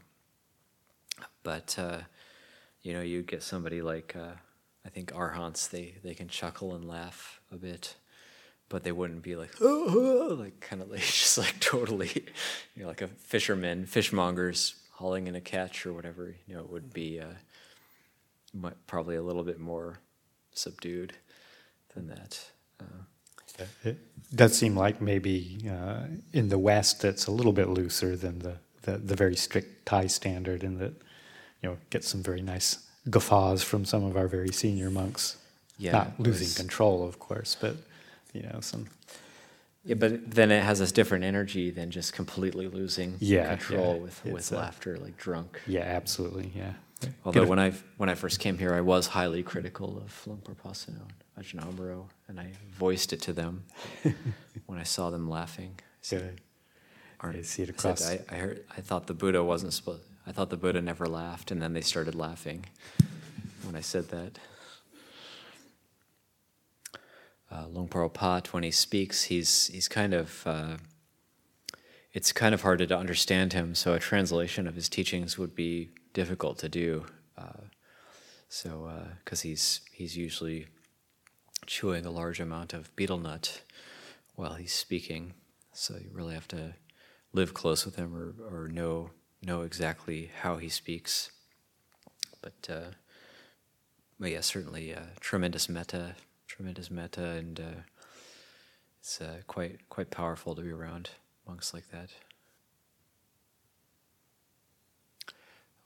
But, 1.42 1.76
uh, 1.78 1.98
you 2.82 2.94
know, 2.94 3.02
you 3.02 3.22
get 3.22 3.42
somebody 3.42 3.82
like. 3.82 4.16
Uh, 4.16 4.36
I 4.84 4.88
think 4.88 5.12
arhants 5.12 5.70
they 5.70 5.94
they 6.02 6.14
can 6.14 6.28
chuckle 6.28 6.74
and 6.74 6.88
laugh 6.88 7.40
a 7.52 7.56
bit, 7.56 7.94
but 8.68 8.82
they 8.82 8.92
wouldn't 8.92 9.22
be 9.22 9.36
like 9.36 9.52
oh, 9.60 10.36
like 10.40 10.58
kind 10.60 10.82
of 10.82 10.90
like 10.90 11.00
just 11.22 11.38
like 11.38 11.60
totally, 11.60 12.10
you 12.74 12.82
know, 12.82 12.88
like 12.88 13.02
a 13.02 13.08
fisherman, 13.08 13.86
fishmongers 13.86 14.74
hauling 14.92 15.26
in 15.26 15.34
a 15.34 15.40
catch 15.40 15.86
or 15.86 15.92
whatever. 15.92 16.34
You 16.46 16.54
know, 16.56 16.62
it 16.62 16.70
would 16.70 16.92
be 16.92 17.20
uh, 17.20 18.70
probably 18.86 19.16
a 19.16 19.22
little 19.22 19.44
bit 19.44 19.60
more 19.60 20.00
subdued 20.52 21.12
than 21.94 22.08
that. 22.08 22.50
Uh, 22.80 23.04
It 23.84 23.98
does 24.34 24.56
seem 24.56 24.76
like 24.76 25.00
maybe 25.00 25.68
uh, 25.70 26.06
in 26.32 26.48
the 26.48 26.58
West 26.58 27.04
it's 27.04 27.26
a 27.26 27.30
little 27.30 27.52
bit 27.52 27.68
looser 27.68 28.16
than 28.16 28.38
the, 28.40 28.56
the, 28.82 28.98
the 28.98 29.14
very 29.14 29.36
strict 29.36 29.86
Thai 29.86 30.06
standard, 30.06 30.62
and 30.64 30.78
that 30.78 30.92
you 31.62 31.68
know 31.68 31.76
get 31.90 32.04
some 32.04 32.22
very 32.22 32.42
nice 32.42 32.78
guffaws 33.10 33.62
from 33.62 33.84
some 33.84 34.04
of 34.04 34.16
our 34.16 34.28
very 34.28 34.52
senior 34.52 34.90
monks. 34.90 35.36
Yeah, 35.78 35.92
Not 35.92 36.20
losing 36.20 36.46
was- 36.46 36.56
control, 36.56 37.06
of 37.06 37.18
course, 37.18 37.56
but 37.60 37.76
you 38.32 38.42
know 38.42 38.60
some. 38.60 38.86
yeah, 39.84 39.94
but 39.96 40.30
then 40.30 40.50
it 40.50 40.62
has 40.62 40.78
this 40.78 40.92
different 40.92 41.24
energy 41.24 41.70
than 41.70 41.90
just 41.90 42.12
completely 42.12 42.68
losing 42.68 43.16
Yeah, 43.20 43.56
control 43.56 43.94
yeah. 43.96 44.00
with 44.02 44.20
It's, 44.26 44.32
with 44.34 44.52
uh, 44.52 44.56
laughter, 44.56 44.96
like 44.98 45.16
drunk. 45.16 45.60
Yeah, 45.66 45.82
absolutely. 45.82 46.52
Yeah. 46.54 46.72
Although 47.24 47.42
a- 47.42 47.46
when 47.48 47.58
I 47.58 47.72
when 47.96 48.08
I 48.08 48.14
first 48.14 48.38
came 48.40 48.58
here, 48.58 48.72
I 48.74 48.80
was 48.80 49.08
highly 49.08 49.42
critical 49.42 49.98
of 49.98 50.26
Luang 50.26 50.40
Por 50.40 50.54
Pasanno 50.54 51.02
and 51.02 51.12
Ajahn 51.42 52.06
and 52.28 52.40
I 52.40 52.52
voiced 52.78 53.12
it 53.12 53.20
to 53.22 53.32
them 53.32 53.64
when 54.66 54.78
I 54.78 54.84
saw 54.84 55.10
them 55.10 55.28
laughing. 55.28 55.74
I 55.78 55.82
said, 56.00 56.40
I 57.20 57.42
see 57.42 57.62
it 57.62 57.84
I 57.84 57.94
said, 57.94 58.24
I, 58.28 58.34
I 58.34 58.38
heard. 58.38 58.64
I 58.76 58.80
thought 58.80 59.06
the 59.06 59.14
Buddha 59.14 59.44
wasn't 59.44 59.72
supposed. 59.72 60.02
I 60.26 60.32
thought 60.32 60.50
the 60.50 60.56
Buddha 60.56 60.80
never 60.80 61.06
laughed, 61.06 61.50
and 61.50 61.60
then 61.60 61.72
they 61.72 61.80
started 61.80 62.14
laughing 62.14 62.66
when 63.64 63.76
I 63.76 63.80
said 63.80 64.08
that. 64.08 64.38
Uh, 67.50 67.66
Luang 67.68 67.88
Pu 67.88 68.08
Opart, 68.08 68.52
when 68.52 68.62
he 68.62 68.70
speaks, 68.70 69.24
he's 69.24 69.68
he's 69.68 69.88
kind 69.88 70.14
of. 70.14 70.46
Uh, 70.46 70.76
it's 72.12 72.30
kind 72.30 72.54
of 72.54 72.60
hard 72.60 72.78
to 72.86 72.98
understand 72.98 73.54
him, 73.54 73.74
so 73.74 73.94
a 73.94 73.98
translation 73.98 74.66
of 74.66 74.74
his 74.74 74.88
teachings 74.88 75.38
would 75.38 75.54
be 75.54 75.90
difficult 76.12 76.58
to 76.58 76.68
do. 76.68 77.06
Uh, 77.38 77.68
so, 78.48 78.92
because 79.24 79.40
he's 79.40 79.80
he's 79.92 80.16
usually 80.16 80.66
chewing 81.66 82.04
a 82.04 82.10
large 82.10 82.40
amount 82.40 82.72
of 82.72 82.94
betel 82.96 83.18
nut 83.18 83.62
while 84.34 84.54
he's 84.54 84.72
speaking, 84.72 85.34
so 85.72 85.94
you 85.94 86.10
really 86.12 86.34
have 86.34 86.48
to 86.48 86.74
live 87.32 87.54
close 87.54 87.84
with 87.84 87.96
him 87.96 88.14
or, 88.14 88.34
or 88.50 88.68
know 88.68 89.10
know 89.42 89.62
exactly 89.62 90.30
how 90.42 90.56
he 90.56 90.68
speaks. 90.68 91.32
But 92.40 92.68
uh, 92.70 92.90
but 94.18 94.30
yeah, 94.30 94.40
certainly 94.40 94.94
uh, 94.94 95.00
tremendous 95.20 95.68
metta, 95.68 96.14
tremendous 96.46 96.90
metta, 96.90 97.24
and 97.24 97.58
uh, 97.60 97.80
it's 99.00 99.20
uh, 99.20 99.38
quite 99.46 99.88
quite 99.88 100.10
powerful 100.10 100.54
to 100.54 100.62
be 100.62 100.70
around 100.70 101.10
monks 101.46 101.74
like 101.74 101.90
that. 101.90 102.10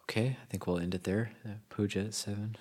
Okay, 0.02 0.36
I 0.40 0.46
think 0.46 0.66
we'll 0.66 0.78
end 0.78 0.94
it 0.94 1.04
there. 1.04 1.32
Uh, 1.44 1.54
puja 1.68 2.00
at 2.00 2.14
seven. 2.14 2.56